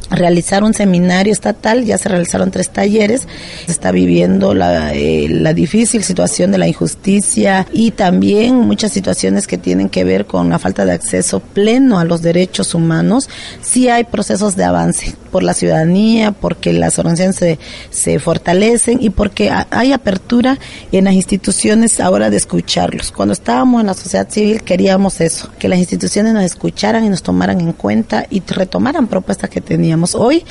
realizar 0.10 0.64
un 0.64 0.74
seminario 0.74 1.32
estatal, 1.32 1.86
ya 1.86 1.98
se 1.98 2.10
realizaron 2.10 2.52
tres 2.52 2.70
talleres, 2.70 3.28
se 3.66 3.72
está 3.72 3.92
viviendo 3.92 4.54
la, 4.54 4.94
eh, 4.94 5.28
la 5.30 5.54
difícil 5.54 6.04
situación 6.04 6.52
de 6.52 6.58
la 6.58 6.68
injusticia 6.68 7.68
y 7.72 7.92
también 7.92 8.56
muchas 8.56 8.92
situaciones 8.92 9.46
que 9.48 9.58
tienen 9.58 9.90
que 9.90 10.04
ver 10.04 10.26
con 10.26 10.50
la 10.50 10.58
falta 10.60 10.86
de 10.86 10.94
acceso 10.94 11.40
pleno 11.40 12.00
a 12.00 12.06
los 12.06 12.22
derechos 12.22 12.74
humanos. 12.74 13.30
Sí 13.62 13.90
hay 13.90 14.04
procesos 14.06 14.56
de 14.56 14.64
avance 14.64 15.16
por 15.32 15.44
la 15.44 15.54
ciudadanía, 15.54 16.32
porque 16.32 16.74
las 16.74 16.98
organizaciones 16.98 17.36
se, 17.36 17.60
se 17.92 18.18
fortalecen 18.20 18.98
y 19.02 19.12
porque 19.12 19.52
ha- 19.52 19.68
hay 19.70 19.92
apertura 19.94 20.58
en 20.92 21.04
las 21.06 21.14
instituciones 21.14 22.00
ahora 22.00 22.32
de 22.32 22.38
escucharlos. 22.38 23.12
Cuando 23.12 23.34
estábamos 23.34 23.82
en 23.82 23.88
la 23.88 23.94
sociedad 23.94 24.28
civil 24.30 24.64
queríamos 24.64 25.22
eso, 25.22 25.50
que 25.60 25.68
las 25.70 25.78
instituciones 25.78 26.34
nos 26.34 26.44
escucharan 26.44 27.06
y 27.06 27.10
nos 27.10 27.22
tomaran 27.22 27.62
en 27.62 27.74
cuenta 27.74 28.26
y 28.30 28.42
retomaran 28.42 29.08
propuestas 29.08 29.50
que 29.52 29.62
teníamos. 29.62 29.99
Hoy, 30.16 30.44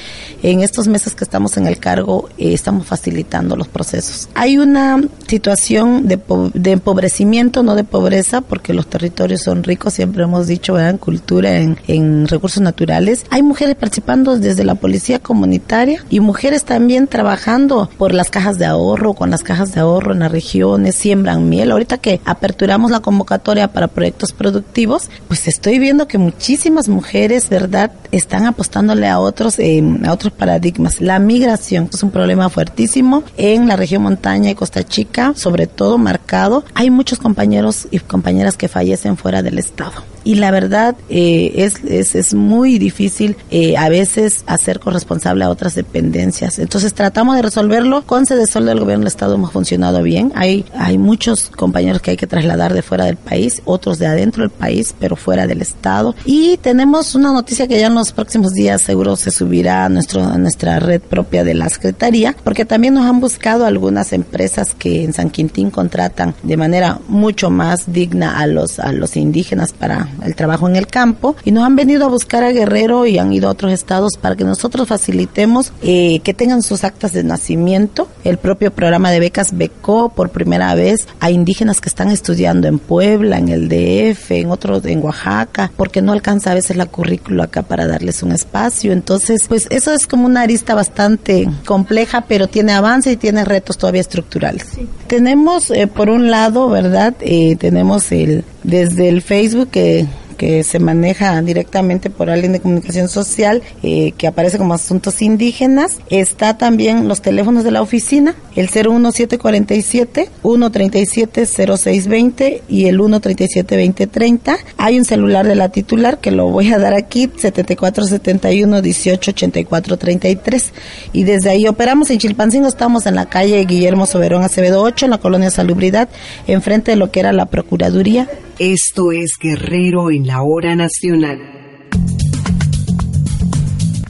en 0.42 0.60
estos 0.60 0.88
meses 0.88 1.14
que 1.14 1.24
estamos 1.24 1.56
en 1.56 1.66
el 1.66 1.78
cargo, 1.78 2.28
eh, 2.38 2.52
estamos 2.52 2.86
facilitando 2.86 3.56
los 3.56 3.68
procesos. 3.68 4.28
Hay 4.34 4.58
una 4.58 5.02
situación 5.26 6.06
de, 6.06 6.18
de 6.54 6.72
empobrecimiento, 6.72 7.62
no 7.62 7.74
de 7.74 7.84
pobreza, 7.84 8.40
porque 8.40 8.74
los 8.74 8.86
territorios 8.86 9.42
son 9.42 9.62
ricos, 9.62 9.94
siempre 9.94 10.24
hemos 10.24 10.46
dicho, 10.46 10.74
¿verdad? 10.74 10.90
en 10.90 10.98
cultura, 10.98 11.58
en, 11.58 11.78
en 11.86 12.28
recursos 12.28 12.62
naturales. 12.62 13.24
Hay 13.30 13.42
mujeres 13.42 13.76
participando 13.76 14.38
desde 14.38 14.64
la 14.64 14.74
policía 14.74 15.18
comunitaria 15.18 16.04
y 16.10 16.20
mujeres 16.20 16.64
también 16.64 17.06
trabajando 17.06 17.88
por 17.96 18.12
las 18.12 18.30
cajas 18.30 18.58
de 18.58 18.66
ahorro, 18.66 19.14
con 19.14 19.30
las 19.30 19.42
cajas 19.42 19.74
de 19.74 19.80
ahorro 19.80 20.12
en 20.12 20.20
las 20.20 20.32
regiones, 20.32 20.94
siembran 20.94 21.48
miel. 21.48 21.70
Ahorita 21.70 21.98
que 21.98 22.20
aperturamos 22.24 22.90
la 22.90 23.00
convocatoria 23.00 23.72
para 23.72 23.88
proyectos 23.88 24.32
productivos, 24.32 25.10
pues 25.28 25.48
estoy 25.48 25.78
viendo 25.78 26.08
que 26.08 26.18
muchísimas 26.18 26.88
mujeres, 26.88 27.48
¿verdad?, 27.48 27.92
están 28.10 28.46
apostándole 28.46 29.06
a 29.06 29.20
otros, 29.20 29.37
eh, 29.58 29.82
a 30.04 30.12
otros 30.12 30.32
paradigmas. 30.32 31.00
La 31.00 31.18
migración 31.18 31.88
es 31.92 32.02
un 32.02 32.10
problema 32.10 32.50
fuertísimo 32.50 33.22
en 33.36 33.68
la 33.68 33.76
región 33.76 34.02
montaña 34.02 34.50
y 34.50 34.54
Costa 34.54 34.82
Chica, 34.84 35.32
sobre 35.36 35.66
todo 35.66 35.96
marcado. 35.96 36.64
Hay 36.74 36.90
muchos 36.90 37.18
compañeros 37.18 37.86
y 37.90 38.00
compañeras 38.00 38.56
que 38.56 38.68
fallecen 38.68 39.16
fuera 39.16 39.42
del 39.42 39.58
estado. 39.58 40.02
Y 40.24 40.34
la 40.34 40.50
verdad 40.50 40.94
eh, 41.08 41.52
es, 41.56 41.82
es, 41.84 42.14
es 42.14 42.34
muy 42.34 42.78
difícil 42.78 43.36
eh, 43.50 43.76
a 43.76 43.88
veces 43.88 44.42
hacer 44.46 44.80
corresponsable 44.80 45.44
a 45.44 45.50
otras 45.50 45.74
dependencias. 45.74 46.58
Entonces 46.58 46.92
tratamos 46.92 47.36
de 47.36 47.42
resolverlo. 47.42 48.02
Con 48.04 48.26
Sol 48.26 48.66
del 48.66 48.80
Gobierno 48.80 49.04
del 49.04 49.08
Estado 49.08 49.36
hemos 49.36 49.52
funcionado 49.52 50.02
bien. 50.02 50.32
Hay, 50.34 50.66
hay 50.76 50.98
muchos 50.98 51.48
compañeros 51.48 52.02
que 52.02 52.10
hay 52.10 52.16
que 52.16 52.26
trasladar 52.26 52.74
de 52.74 52.82
fuera 52.82 53.06
del 53.06 53.16
país, 53.16 53.62
otros 53.64 53.98
de 53.98 54.06
adentro 54.06 54.42
del 54.42 54.50
país, 54.50 54.94
pero 54.98 55.16
fuera 55.16 55.46
del 55.46 55.62
Estado. 55.62 56.14
Y 56.24 56.58
tenemos 56.58 57.14
una 57.14 57.32
noticia 57.32 57.66
que 57.66 57.80
ya 57.80 57.86
en 57.86 57.94
los 57.94 58.12
próximos 58.12 58.52
días 58.52 58.82
seguro 58.82 59.16
se 59.16 59.27
subirá 59.30 59.84
a, 59.84 59.88
nuestro, 59.88 60.22
a 60.24 60.38
nuestra 60.38 60.78
red 60.78 61.00
propia 61.00 61.44
de 61.44 61.54
la 61.54 61.68
Secretaría, 61.68 62.34
porque 62.44 62.64
también 62.64 62.94
nos 62.94 63.06
han 63.06 63.20
buscado 63.20 63.66
algunas 63.66 64.12
empresas 64.12 64.74
que 64.74 65.04
en 65.04 65.12
San 65.12 65.30
Quintín 65.30 65.70
contratan 65.70 66.34
de 66.42 66.56
manera 66.56 66.98
mucho 67.08 67.50
más 67.50 67.92
digna 67.92 68.38
a 68.38 68.46
los, 68.46 68.78
a 68.78 68.92
los 68.92 69.16
indígenas 69.16 69.72
para 69.72 70.08
el 70.24 70.34
trabajo 70.34 70.68
en 70.68 70.76
el 70.76 70.86
campo 70.86 71.36
y 71.44 71.52
nos 71.52 71.64
han 71.64 71.76
venido 71.76 72.04
a 72.04 72.08
buscar 72.08 72.44
a 72.44 72.52
Guerrero 72.52 73.06
y 73.06 73.18
han 73.18 73.32
ido 73.32 73.48
a 73.48 73.52
otros 73.52 73.72
estados 73.72 74.12
para 74.20 74.36
que 74.36 74.44
nosotros 74.44 74.88
facilitemos 74.88 75.72
eh, 75.82 76.20
que 76.20 76.34
tengan 76.34 76.62
sus 76.62 76.84
actas 76.84 77.12
de 77.12 77.24
nacimiento. 77.24 78.08
El 78.24 78.38
propio 78.38 78.72
programa 78.72 79.10
de 79.10 79.20
becas 79.20 79.56
becó 79.56 80.08
por 80.10 80.30
primera 80.30 80.74
vez 80.74 81.06
a 81.20 81.30
indígenas 81.30 81.80
que 81.80 81.88
están 81.88 82.10
estudiando 82.10 82.68
en 82.68 82.78
Puebla, 82.78 83.38
en 83.38 83.48
el 83.48 83.68
DF, 83.68 84.30
en 84.32 84.50
otros, 84.50 84.84
en 84.86 85.02
Oaxaca, 85.02 85.70
porque 85.76 86.02
no 86.02 86.12
alcanza 86.12 86.52
a 86.52 86.54
veces 86.54 86.76
la 86.76 86.86
currícula 86.86 87.44
acá 87.44 87.62
para 87.62 87.86
darles 87.86 88.22
un 88.22 88.32
espacio. 88.32 88.92
Entonces, 88.92 89.17
pues 89.48 89.66
eso 89.70 89.92
es 89.92 90.06
como 90.06 90.26
una 90.26 90.42
arista 90.42 90.74
bastante 90.74 91.48
compleja, 91.64 92.24
pero 92.28 92.48
tiene 92.48 92.72
avance 92.72 93.12
y 93.12 93.16
tiene 93.16 93.44
retos 93.44 93.78
todavía 93.78 94.00
estructurales. 94.00 94.66
Tenemos, 95.06 95.70
eh, 95.70 95.86
por 95.86 96.10
un 96.10 96.30
lado, 96.30 96.68
¿verdad? 96.68 97.14
Eh, 97.20 97.56
tenemos 97.56 98.12
el 98.12 98.44
desde 98.62 99.08
el 99.08 99.22
Facebook 99.22 99.70
que 99.70 100.06
que 100.38 100.64
se 100.64 100.78
maneja 100.78 101.42
directamente 101.42 102.08
por 102.08 102.30
alguien 102.30 102.52
de 102.52 102.60
comunicación 102.60 103.08
social 103.08 103.62
eh, 103.82 104.12
que 104.16 104.26
aparece 104.26 104.56
como 104.56 104.72
asuntos 104.72 105.20
indígenas. 105.20 105.98
Está 106.08 106.56
también 106.56 107.08
los 107.08 107.20
teléfonos 107.20 107.64
de 107.64 107.72
la 107.72 107.82
oficina, 107.82 108.34
el 108.56 108.70
01747, 108.70 110.30
137 110.42 111.46
0620 111.46 112.62
y 112.68 112.86
el 112.86 112.96
137 112.96 113.76
2030. 113.76 114.58
Hay 114.78 114.98
un 114.98 115.04
celular 115.04 115.46
de 115.46 115.56
la 115.56 115.68
titular 115.70 116.18
que 116.18 116.30
lo 116.30 116.48
voy 116.48 116.72
a 116.72 116.78
dar 116.78 116.94
aquí, 116.94 117.30
7471 117.36 118.76
1884 118.76 119.96
33. 119.98 120.72
Y 121.12 121.24
desde 121.24 121.50
ahí 121.50 121.66
operamos 121.66 122.10
en 122.10 122.18
Chilpancingo, 122.18 122.68
estamos 122.68 123.06
en 123.06 123.16
la 123.16 123.26
calle 123.26 123.64
Guillermo 123.64 124.06
Soberón 124.06 124.44
Acevedo 124.44 124.82
8, 124.82 125.06
en 125.06 125.10
la 125.10 125.18
colonia 125.18 125.50
Salubridad, 125.50 126.08
enfrente 126.46 126.92
de 126.92 126.96
lo 126.96 127.10
que 127.10 127.20
era 127.20 127.32
la 127.32 127.46
Procuraduría. 127.46 128.28
Esto 128.58 129.12
es 129.12 129.32
Guerrero 129.40 130.10
en 130.10 130.27
la 130.28 130.42
hora 130.42 130.76
nacional. 130.76 131.40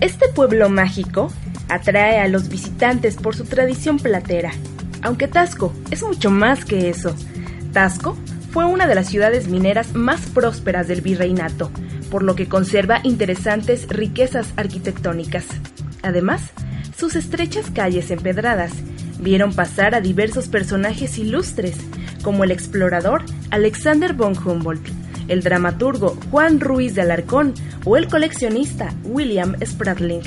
Este 0.01 0.27
pueblo 0.35 0.69
mágico 0.69 1.33
atrae 1.69 2.19
a 2.19 2.27
los 2.27 2.49
visitantes 2.49 3.15
por 3.15 3.37
su 3.37 3.45
tradición 3.45 4.01
platera, 4.01 4.51
aunque 5.03 5.29
Tasco 5.29 5.73
es 5.93 6.03
mucho 6.03 6.33
más 6.33 6.65
que 6.65 6.89
eso. 6.89 7.15
Tasco 7.73 8.19
fue 8.51 8.65
una 8.65 8.89
de 8.89 8.97
las 8.97 9.07
ciudades 9.07 9.47
mineras 9.47 9.95
más 9.95 10.23
prósperas 10.23 10.89
del 10.89 11.03
virreinato, 11.03 11.71
por 12.11 12.25
lo 12.25 12.35
que 12.35 12.49
conserva 12.49 12.99
interesantes 13.05 13.87
riquezas 13.87 14.53
arquitectónicas. 14.57 15.47
Además, 16.03 16.43
sus 16.97 17.15
estrechas 17.15 17.71
calles 17.71 18.11
empedradas 18.11 18.73
vieron 19.21 19.55
pasar 19.55 19.95
a 19.95 20.01
diversos 20.01 20.49
personajes 20.49 21.17
ilustres, 21.17 21.77
como 22.25 22.43
el 22.43 22.51
explorador 22.51 23.23
Alexander 23.53 24.15
von 24.15 24.37
Humboldt, 24.37 24.89
el 25.29 25.43
dramaturgo 25.43 26.17
Juan 26.31 26.61
Ruiz 26.61 26.95
de 26.95 27.03
Alarcón 27.03 27.55
o 27.85 27.97
el 27.97 28.09
coleccionista 28.09 28.93
William 29.05 29.55
Spratling. 29.65 30.23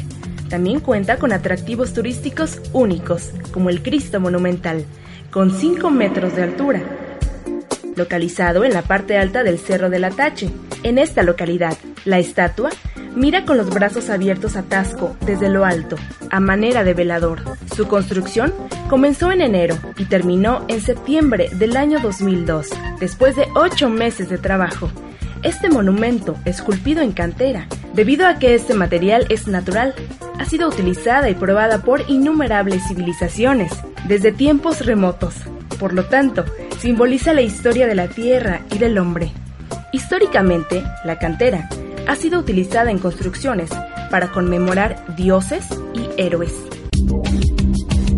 También 0.50 0.80
cuenta 0.80 1.18
con 1.18 1.34
atractivos 1.34 1.94
turísticos 1.94 2.62
únicos, 2.74 3.32
como 3.52 3.70
el 3.70 3.82
Cristo 3.82 4.20
Monumental, 4.20 4.86
con 5.32 5.52
5 5.52 5.90
metros 5.92 6.36
de 6.36 6.44
altura, 6.44 6.82
localizado 7.96 8.66
en 8.66 8.74
la 8.74 8.82
parte 8.82 9.18
alta 9.18 9.44
del 9.44 9.60
Cerro 9.60 9.90
del 9.90 10.04
Atache. 10.04 10.50
En 10.84 10.98
esta 10.98 11.24
localidad, 11.24 11.78
la 12.06 12.20
estatua 12.20 12.70
mira 13.16 13.46
con 13.46 13.58
los 13.58 13.70
brazos 13.70 14.10
abiertos 14.10 14.56
a 14.56 14.64
Tasco 14.64 15.16
desde 15.26 15.50
lo 15.50 15.66
alto, 15.66 15.96
a 16.30 16.40
manera 16.40 16.84
de 16.84 16.94
velador. 16.94 17.42
Su 17.76 17.88
construcción 17.88 18.54
comenzó 18.90 19.32
en 19.32 19.42
enero 19.42 19.78
y 19.98 20.06
terminó 20.06 20.66
en 20.68 20.82
septiembre 20.82 21.50
del 21.54 21.78
año 21.78 22.00
2002, 22.00 22.70
después 23.00 23.36
de 23.36 23.48
ocho 23.56 23.90
meses 23.90 24.30
de 24.30 24.38
trabajo. 24.38 24.90
Este 25.44 25.70
monumento, 25.70 26.36
esculpido 26.46 27.02
en 27.02 27.12
cantera, 27.12 27.68
debido 27.94 28.28
a 28.28 28.38
que 28.38 28.54
este 28.54 28.74
material 28.74 29.26
es 29.30 29.48
natural, 29.48 29.96
ha 30.40 30.46
sido 30.46 30.68
utilizada 30.68 31.30
y 31.30 31.36
probada 31.36 31.80
por 31.80 32.04
innumerables 32.08 32.88
civilizaciones 32.88 33.74
desde 34.08 34.32
tiempos 34.32 34.86
remotos. 34.86 35.36
Por 35.80 35.94
lo 35.94 36.06
tanto, 36.06 36.46
simboliza 36.80 37.34
la 37.34 37.42
historia 37.42 37.88
de 37.88 37.96
la 37.96 38.08
Tierra 38.08 38.62
y 38.72 38.78
del 38.78 38.98
hombre. 38.98 39.32
Históricamente, 39.92 40.84
la 41.04 41.18
cantera 41.18 41.68
ha 42.12 42.16
sido 42.18 42.40
utilizada 42.40 42.92
en 42.92 43.00
construcciones 43.00 43.70
para 44.10 44.34
conmemorar 44.34 45.16
dioses 45.16 45.66
y 45.94 46.10
héroes. 46.22 46.54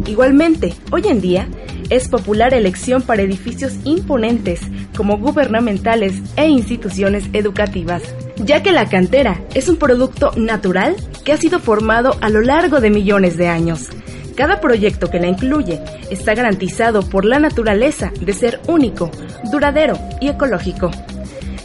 Igualmente, 0.07 0.73
hoy 0.91 1.03
en 1.05 1.21
día, 1.21 1.47
es 1.91 2.09
popular 2.09 2.55
elección 2.55 3.03
para 3.03 3.21
edificios 3.21 3.73
imponentes 3.83 4.61
como 4.97 5.19
gubernamentales 5.19 6.15
e 6.35 6.47
instituciones 6.47 7.25
educativas, 7.33 8.01
ya 8.37 8.63
que 8.63 8.71
la 8.71 8.89
cantera 8.89 9.39
es 9.53 9.69
un 9.69 9.77
producto 9.77 10.31
natural 10.37 10.95
que 11.23 11.33
ha 11.33 11.37
sido 11.37 11.59
formado 11.59 12.17
a 12.19 12.29
lo 12.29 12.41
largo 12.41 12.79
de 12.79 12.89
millones 12.89 13.37
de 13.37 13.47
años. 13.47 13.89
Cada 14.35 14.59
proyecto 14.59 15.11
que 15.11 15.19
la 15.19 15.27
incluye 15.27 15.79
está 16.09 16.33
garantizado 16.33 17.07
por 17.07 17.25
la 17.25 17.37
naturaleza 17.37 18.11
de 18.19 18.33
ser 18.33 18.59
único, 18.67 19.11
duradero 19.51 19.99
y 20.19 20.29
ecológico. 20.29 20.89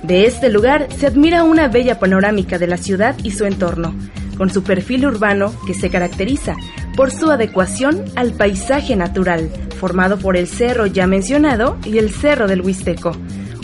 De 0.08 0.24
este 0.24 0.48
lugar 0.48 0.88
se 0.96 1.06
admira 1.06 1.44
una 1.44 1.68
bella 1.68 1.98
panorámica 1.98 2.58
de 2.58 2.66
la 2.66 2.78
ciudad 2.78 3.14
y 3.22 3.32
su 3.32 3.44
entorno, 3.44 3.94
con 4.38 4.48
su 4.48 4.62
perfil 4.62 5.04
urbano 5.04 5.52
que 5.66 5.74
se 5.74 5.90
caracteriza 5.90 6.56
por 6.96 7.10
su 7.10 7.30
adecuación 7.30 8.06
al 8.16 8.32
paisaje 8.32 8.96
natural, 8.96 9.50
formado 9.78 10.18
por 10.18 10.38
el 10.38 10.48
cerro 10.48 10.86
ya 10.86 11.06
mencionado 11.06 11.76
y 11.84 11.98
el 11.98 12.08
cerro 12.08 12.48
del 12.48 12.62
Huisteco, 12.62 13.12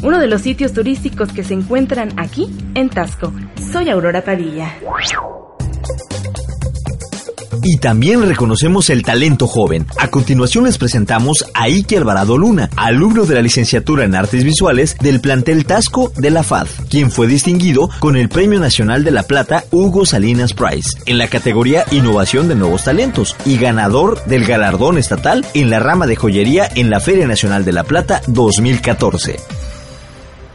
uno 0.03 0.19
de 0.19 0.27
los 0.27 0.43
sitios 0.43 0.75
turísticos 0.75 1.33
que 1.33 1.45
se 1.45 1.55
encuentran 1.55 2.11
aquí 2.19 2.55
en 2.75 2.91
Tasco. 2.91 3.33
Soy 3.73 3.89
Aurora 3.89 4.23
Padilla. 4.23 4.71
Y 7.67 7.79
también 7.79 8.21
reconocemos 8.23 8.91
el 8.91 9.03
talento 9.03 9.47
joven. 9.47 9.87
A 9.99 10.09
continuación 10.09 10.65
les 10.65 10.77
presentamos 10.77 11.47
a 11.55 11.65
Ike 11.65 11.97
Alvarado 11.97 12.37
Luna, 12.37 12.69
alumno 12.77 13.25
de 13.25 13.35
la 13.35 13.41
licenciatura 13.41 14.05
en 14.05 14.15
Artes 14.15 14.45
Visuales 14.45 14.97
del 15.01 15.21
plantel 15.21 15.65
Tasco 15.65 16.13
de 16.15 16.31
la 16.31 16.43
FAD, 16.43 16.67
quien 16.91 17.11
fue 17.11 17.27
distinguido 17.27 17.89
con 18.01 18.17
el 18.17 18.29
Premio 18.29 18.61
Nacional 18.61 19.03
de 19.03 19.13
la 19.13 19.23
Plata 19.23 19.65
Hugo 19.71 20.05
Salinas 20.05 20.53
Prize 20.53 20.91
en 21.07 21.17
la 21.17 21.29
categoría 21.29 21.87
Innovación 21.91 22.49
de 22.49 22.55
Nuevos 22.55 22.85
Talentos 22.85 23.35
y 23.47 23.57
ganador 23.57 24.23
del 24.27 24.45
galardón 24.45 24.99
estatal 24.99 25.47
en 25.55 25.71
la 25.71 25.81
rama 25.81 26.07
de 26.07 26.17
joyería 26.17 26.69
en 26.75 26.91
la 26.91 27.01
Feria 27.01 27.27
Nacional 27.27 27.65
de 27.65 27.73
la 27.73 27.85
Plata 27.85 28.21
2014. 28.27 29.64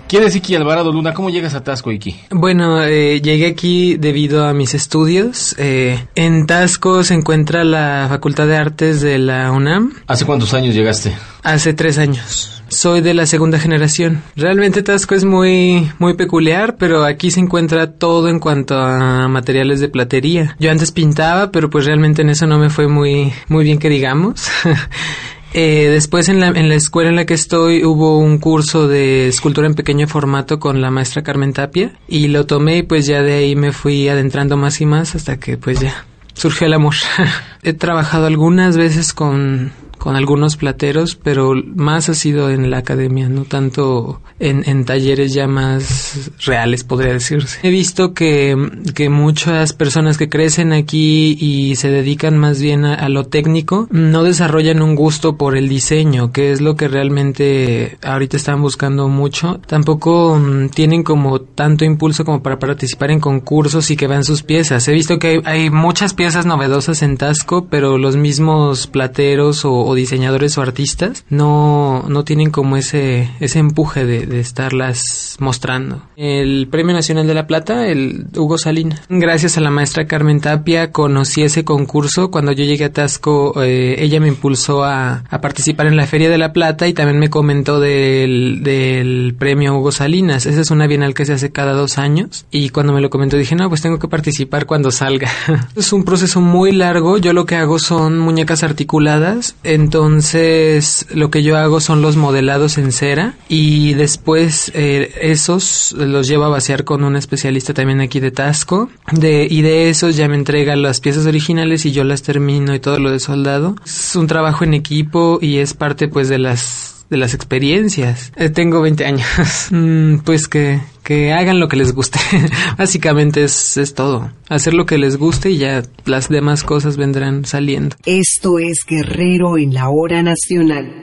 ¿Quién 0.10 0.24
es 0.24 0.36
Iki 0.36 0.56
Alvarado 0.56 0.92
Luna? 0.92 1.14
¿Cómo 1.14 1.30
llegas 1.30 1.54
a 1.54 1.64
Tasco, 1.64 1.92
Iki? 1.92 2.20
Bueno, 2.32 2.84
eh, 2.84 3.22
llegué 3.22 3.46
aquí 3.46 3.96
debido 3.96 4.44
a 4.44 4.56
mis 4.56 4.74
estudios. 4.74 5.54
Eh, 5.60 6.04
en 6.16 6.48
Tasco 6.48 7.04
se 7.04 7.14
encuentra 7.14 7.64
la 7.64 8.08
Facultad 8.10 8.48
de 8.48 8.58
Artes 8.58 9.02
de 9.02 9.20
la 9.20 9.52
UNAM. 9.52 9.94
¿Hace 10.08 10.26
cuántos 10.26 10.56
años 10.56 10.74
llegaste? 10.74 11.16
Hace 11.44 11.76
tres 11.76 12.00
años. 12.00 12.64
Soy 12.70 13.02
de 13.02 13.14
la 13.14 13.28
segunda 13.28 13.60
generación. 13.60 14.24
Realmente 14.36 14.82
Tasco 14.82 15.14
es 15.14 15.26
muy, 15.26 15.92
muy 16.00 16.16
peculiar, 16.16 16.78
pero 16.78 17.04
aquí 17.04 17.30
se 17.30 17.42
encuentra 17.42 17.92
todo 17.92 18.30
en 18.30 18.40
cuanto 18.40 18.80
a 18.80 19.28
materiales 19.28 19.80
de 19.80 19.90
platería. 19.90 20.56
Yo 20.58 20.72
antes 20.72 20.92
pintaba, 20.92 21.52
pero 21.52 21.70
pues 21.70 21.86
realmente 21.86 22.24
en 22.24 22.32
eso 22.32 22.48
no 22.48 22.58
me 22.58 22.72
fue 22.72 22.88
muy, 22.88 23.32
muy 23.48 23.64
bien 23.64 23.78
que 23.78 23.90
digamos. 23.90 24.42
Eh, 25.54 25.88
después 25.90 26.30
en 26.30 26.40
la, 26.40 26.50
en 26.50 26.70
la 26.70 26.76
escuela 26.76 27.10
en 27.10 27.16
la 27.16 27.26
que 27.26 27.34
estoy 27.34 27.84
hubo 27.84 28.20
un 28.20 28.38
curso 28.38 28.88
de 28.88 29.28
escultura 29.28 29.68
en 29.68 29.74
pequeño 29.74 30.08
formato 30.08 30.60
con 30.60 30.80
la 30.80 30.92
maestra 30.92 31.24
Carmen 31.24 31.54
Tapia 31.54 31.94
y 32.08 32.28
lo 32.28 32.46
tomé 32.46 32.78
y 32.78 32.84
pues 32.84 33.08
ya 33.08 33.24
de 33.24 33.34
ahí 33.34 33.56
me 33.56 33.72
fui 33.72 34.08
adentrando 34.10 34.58
más 34.58 34.80
y 34.80 34.86
más 34.86 35.16
hasta 35.16 35.38
que 35.38 35.58
pues 35.58 35.80
ya 35.80 36.06
surgió 36.34 36.68
el 36.68 36.74
amor. 36.74 36.96
He 37.64 37.74
trabajado 37.74 38.28
algunas 38.28 38.78
veces 38.78 39.14
con 39.14 39.72
con 40.00 40.16
algunos 40.16 40.58
plateros, 40.58 41.16
pero 41.16 41.54
más 41.76 42.10
ha 42.10 42.16
sido 42.16 42.50
en 42.50 42.72
la 42.72 42.80
academia, 42.80 43.30
no 43.30 43.44
tanto 43.44 44.22
en, 44.40 44.64
en 44.68 44.86
talleres 44.86 45.34
ya 45.34 45.48
más 45.48 46.32
reales, 46.46 46.84
podría 46.84 47.14
decirse. 47.14 47.60
He 47.62 47.70
visto 47.70 48.14
que, 48.14 48.56
que 48.96 49.10
muchas 49.10 49.74
personas 49.74 50.18
que 50.18 50.30
crecen 50.30 50.72
aquí 50.74 51.38
y 51.40 51.76
se 51.76 51.90
dedican 51.90 52.38
más 52.38 52.62
bien 52.62 52.86
a, 52.86 53.10
lo 53.10 53.26
técnico, 53.26 53.88
no 53.92 54.24
desarrollan 54.24 54.82
un 54.82 54.96
gusto 54.96 55.36
por 55.36 55.58
el 55.58 55.68
diseño, 55.68 56.32
que 56.32 56.52
es 56.52 56.62
lo 56.62 56.76
que 56.76 56.88
realmente 56.88 57.98
ahorita 58.04 58.38
están 58.38 58.62
buscando 58.62 59.08
mucho. 59.10 59.60
Tampoco 59.68 60.34
um, 60.34 60.70
tienen 60.70 61.04
como 61.04 61.42
tanto 61.42 61.86
impulso 61.86 62.24
como 62.24 62.42
para 62.42 62.60
participar 62.60 63.12
en 63.12 63.20
concursos 63.20 63.92
y 63.92 63.98
que 63.98 64.08
vean 64.08 64.24
sus 64.24 64.44
piezas. 64.44 64.88
He 64.88 64.94
visto 64.94 65.20
que 65.20 65.28
hay, 65.28 65.40
hay 65.46 65.70
muchas 65.70 66.14
piezas 66.14 66.46
novedosas 66.46 67.02
en 67.02 67.18
Tasco, 67.18 67.68
pero 67.70 67.98
los 67.98 68.16
mismos 68.16 68.88
plateros 68.88 69.66
o 69.66 69.89
o 69.90 69.96
diseñadores 69.96 70.58
o 70.58 70.62
artistas 70.62 71.26
no, 71.30 72.06
no 72.08 72.24
tienen 72.24 72.52
como 72.52 72.78
ese, 72.78 73.30
ese 73.40 73.60
empuje 73.60 74.06
de, 74.06 74.26
de, 74.26 74.40
estarlas 74.40 75.36
mostrando. 75.40 76.04
El 76.16 76.68
Premio 76.70 76.94
Nacional 76.94 77.28
de 77.28 77.34
la 77.34 77.48
Plata, 77.48 77.88
el 77.88 78.28
Hugo 78.36 78.58
Salina. 78.58 79.02
Gracias 79.10 79.58
a 79.58 79.62
la 79.62 79.70
maestra 79.70 80.08
Carmen 80.08 80.42
Tapia 80.42 80.92
conocí 80.92 81.42
ese 81.44 81.64
concurso. 81.64 82.32
Cuando 82.32 82.52
yo 82.52 82.64
llegué 82.64 82.86
a 82.86 82.94
Tasco, 82.94 83.62
eh, 83.64 83.96
ella 84.00 84.20
me 84.20 84.28
impulsó 84.28 84.84
a, 84.84 85.24
a, 85.30 85.42
participar 85.42 85.88
en 85.88 85.98
la 85.98 86.06
Feria 86.06 86.30
de 86.30 86.38
la 86.38 86.54
Plata 86.54 86.88
y 86.88 86.94
también 86.94 87.20
me 87.20 87.30
comentó 87.30 87.80
del, 87.80 88.62
del 88.64 89.36
Premio 89.38 89.78
Hugo 89.78 89.92
Salinas. 89.92 90.46
Esa 90.46 90.62
es 90.62 90.72
una 90.72 90.88
bienal 90.88 91.14
que 91.14 91.26
se 91.26 91.34
hace 91.34 91.52
cada 91.52 91.74
dos 91.74 91.98
años 91.98 92.46
y 92.52 92.70
cuando 92.70 92.94
me 92.94 93.02
lo 93.02 93.10
comentó 93.10 93.38
dije, 93.38 93.56
no, 93.56 93.70
pues 93.70 93.82
tengo 93.82 94.00
que 94.00 94.08
participar 94.08 94.66
cuando 94.66 94.92
salga. 94.92 95.30
es 95.76 95.94
un 95.94 96.04
proceso 96.04 96.42
muy 96.42 96.72
largo. 96.72 97.18
Yo 97.18 97.34
lo 97.34 97.46
que 97.46 97.56
hago 97.56 97.80
son 97.80 98.20
muñecas 98.20 98.64
articuladas. 98.64 99.56
Entonces, 99.80 101.06
lo 101.10 101.32
que 101.32 101.42
yo 101.42 101.58
hago 101.58 101.80
son 101.80 102.02
los 102.02 102.18
modelados 102.18 102.78
en 102.78 102.92
cera 102.92 103.36
y 103.48 103.94
después 103.94 104.74
eh, 104.76 105.14
esos 105.22 105.94
los 105.94 106.28
llevo 106.28 106.44
a 106.44 106.50
vaciar 106.50 106.84
con 106.84 107.06
un 107.06 107.16
especialista 107.16 107.74
también 107.74 108.02
aquí 108.02 108.20
de 108.20 108.32
Tasco. 108.32 108.90
Y 109.14 109.62
de 109.62 109.90
esos 109.90 110.18
ya 110.18 110.28
me 110.28 110.36
entrega 110.36 110.76
las 110.76 111.00
piezas 111.00 111.26
originales 111.26 111.86
y 111.86 111.94
yo 111.94 112.04
las 112.04 112.24
termino 112.24 112.76
y 112.76 112.82
todo 112.82 113.00
lo 113.00 113.10
de 113.10 113.22
soldado. 113.22 113.78
Es 113.86 114.18
un 114.18 114.28
trabajo 114.28 114.66
en 114.66 114.74
equipo 114.74 115.40
y 115.42 115.60
es 115.60 115.74
parte 115.74 116.10
pues 116.10 116.28
de 116.28 116.40
las 116.40 116.99
de 117.10 117.18
las 117.18 117.34
experiencias. 117.34 118.32
Eh, 118.36 118.50
tengo 118.50 118.82
20 118.82 119.06
años. 119.06 119.28
mm, 119.72 120.20
pues 120.20 120.48
que, 120.48 120.80
que 121.04 121.34
hagan 121.34 121.60
lo 121.60 121.68
que 121.68 121.78
les 121.78 121.94
guste. 121.94 122.20
Básicamente 122.78 123.44
es, 123.44 123.78
es 123.78 123.94
todo. 123.94 124.32
Hacer 124.48 124.74
lo 124.74 124.86
que 124.86 124.98
les 124.98 125.18
guste 125.18 125.52
y 125.52 125.58
ya 125.58 125.84
las 126.06 126.30
demás 126.30 126.64
cosas 126.64 126.98
vendrán 126.98 127.46
saliendo. 127.46 127.96
Esto 128.06 128.60
es 128.60 128.80
Guerrero 128.88 129.58
en 129.58 129.74
la 129.74 129.90
hora 129.90 130.22
nacional. 130.24 131.02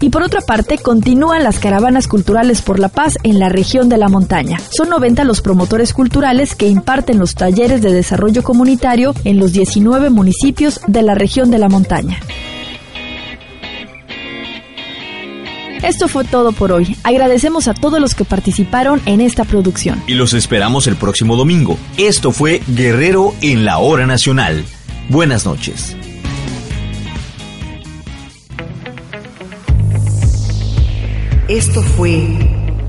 Y 0.00 0.10
por 0.10 0.22
otra 0.22 0.42
parte, 0.42 0.76
continúan 0.76 1.44
las 1.44 1.58
caravanas 1.58 2.08
culturales 2.08 2.60
por 2.60 2.78
la 2.78 2.88
paz 2.88 3.16
en 3.22 3.38
la 3.38 3.48
región 3.48 3.88
de 3.88 3.96
la 3.96 4.08
montaña. 4.08 4.58
Son 4.70 4.90
90 4.90 5.24
los 5.24 5.40
promotores 5.40 5.94
culturales 5.94 6.54
que 6.54 6.68
imparten 6.68 7.18
los 7.18 7.34
talleres 7.34 7.80
de 7.80 7.90
desarrollo 7.90 8.42
comunitario 8.42 9.14
en 9.24 9.38
los 9.38 9.52
19 9.52 10.10
municipios 10.10 10.80
de 10.86 11.02
la 11.02 11.14
región 11.14 11.50
de 11.50 11.58
la 11.58 11.70
montaña. 11.70 12.20
Esto 15.84 16.08
fue 16.08 16.24
todo 16.24 16.52
por 16.52 16.72
hoy. 16.72 16.96
Agradecemos 17.02 17.68
a 17.68 17.74
todos 17.74 18.00
los 18.00 18.14
que 18.14 18.24
participaron 18.24 19.02
en 19.04 19.20
esta 19.20 19.44
producción. 19.44 20.02
Y 20.06 20.14
los 20.14 20.32
esperamos 20.32 20.86
el 20.86 20.96
próximo 20.96 21.36
domingo. 21.36 21.76
Esto 21.98 22.32
fue 22.32 22.62
Guerrero 22.68 23.34
en 23.42 23.66
la 23.66 23.76
Hora 23.76 24.06
Nacional. 24.06 24.64
Buenas 25.10 25.44
noches. 25.44 25.94
Esto 31.48 31.82
fue 31.82 32.28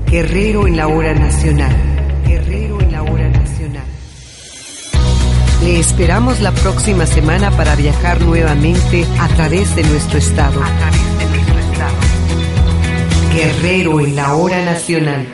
Guerrero 0.06 0.66
en 0.66 0.78
la 0.78 0.88
Hora 0.88 1.12
Nacional. 1.12 1.76
Guerrero 2.26 2.80
en 2.80 2.92
la 2.92 3.02
Hora 3.02 3.28
Nacional. 3.28 3.84
Le 5.62 5.80
esperamos 5.80 6.40
la 6.40 6.52
próxima 6.52 7.04
semana 7.04 7.50
para 7.50 7.76
viajar 7.76 8.22
nuevamente 8.22 9.04
a 9.20 9.28
través 9.28 9.76
de 9.76 9.82
nuestro 9.82 10.18
estado. 10.18 10.62
A 10.62 10.66
través 10.66 10.70
de 10.70 10.76
nuestro 10.76 10.98
estado. 10.98 11.15
Guerrero 13.36 14.00
en 14.00 14.16
la 14.16 14.34
hora 14.34 14.64
nacional. 14.64 15.26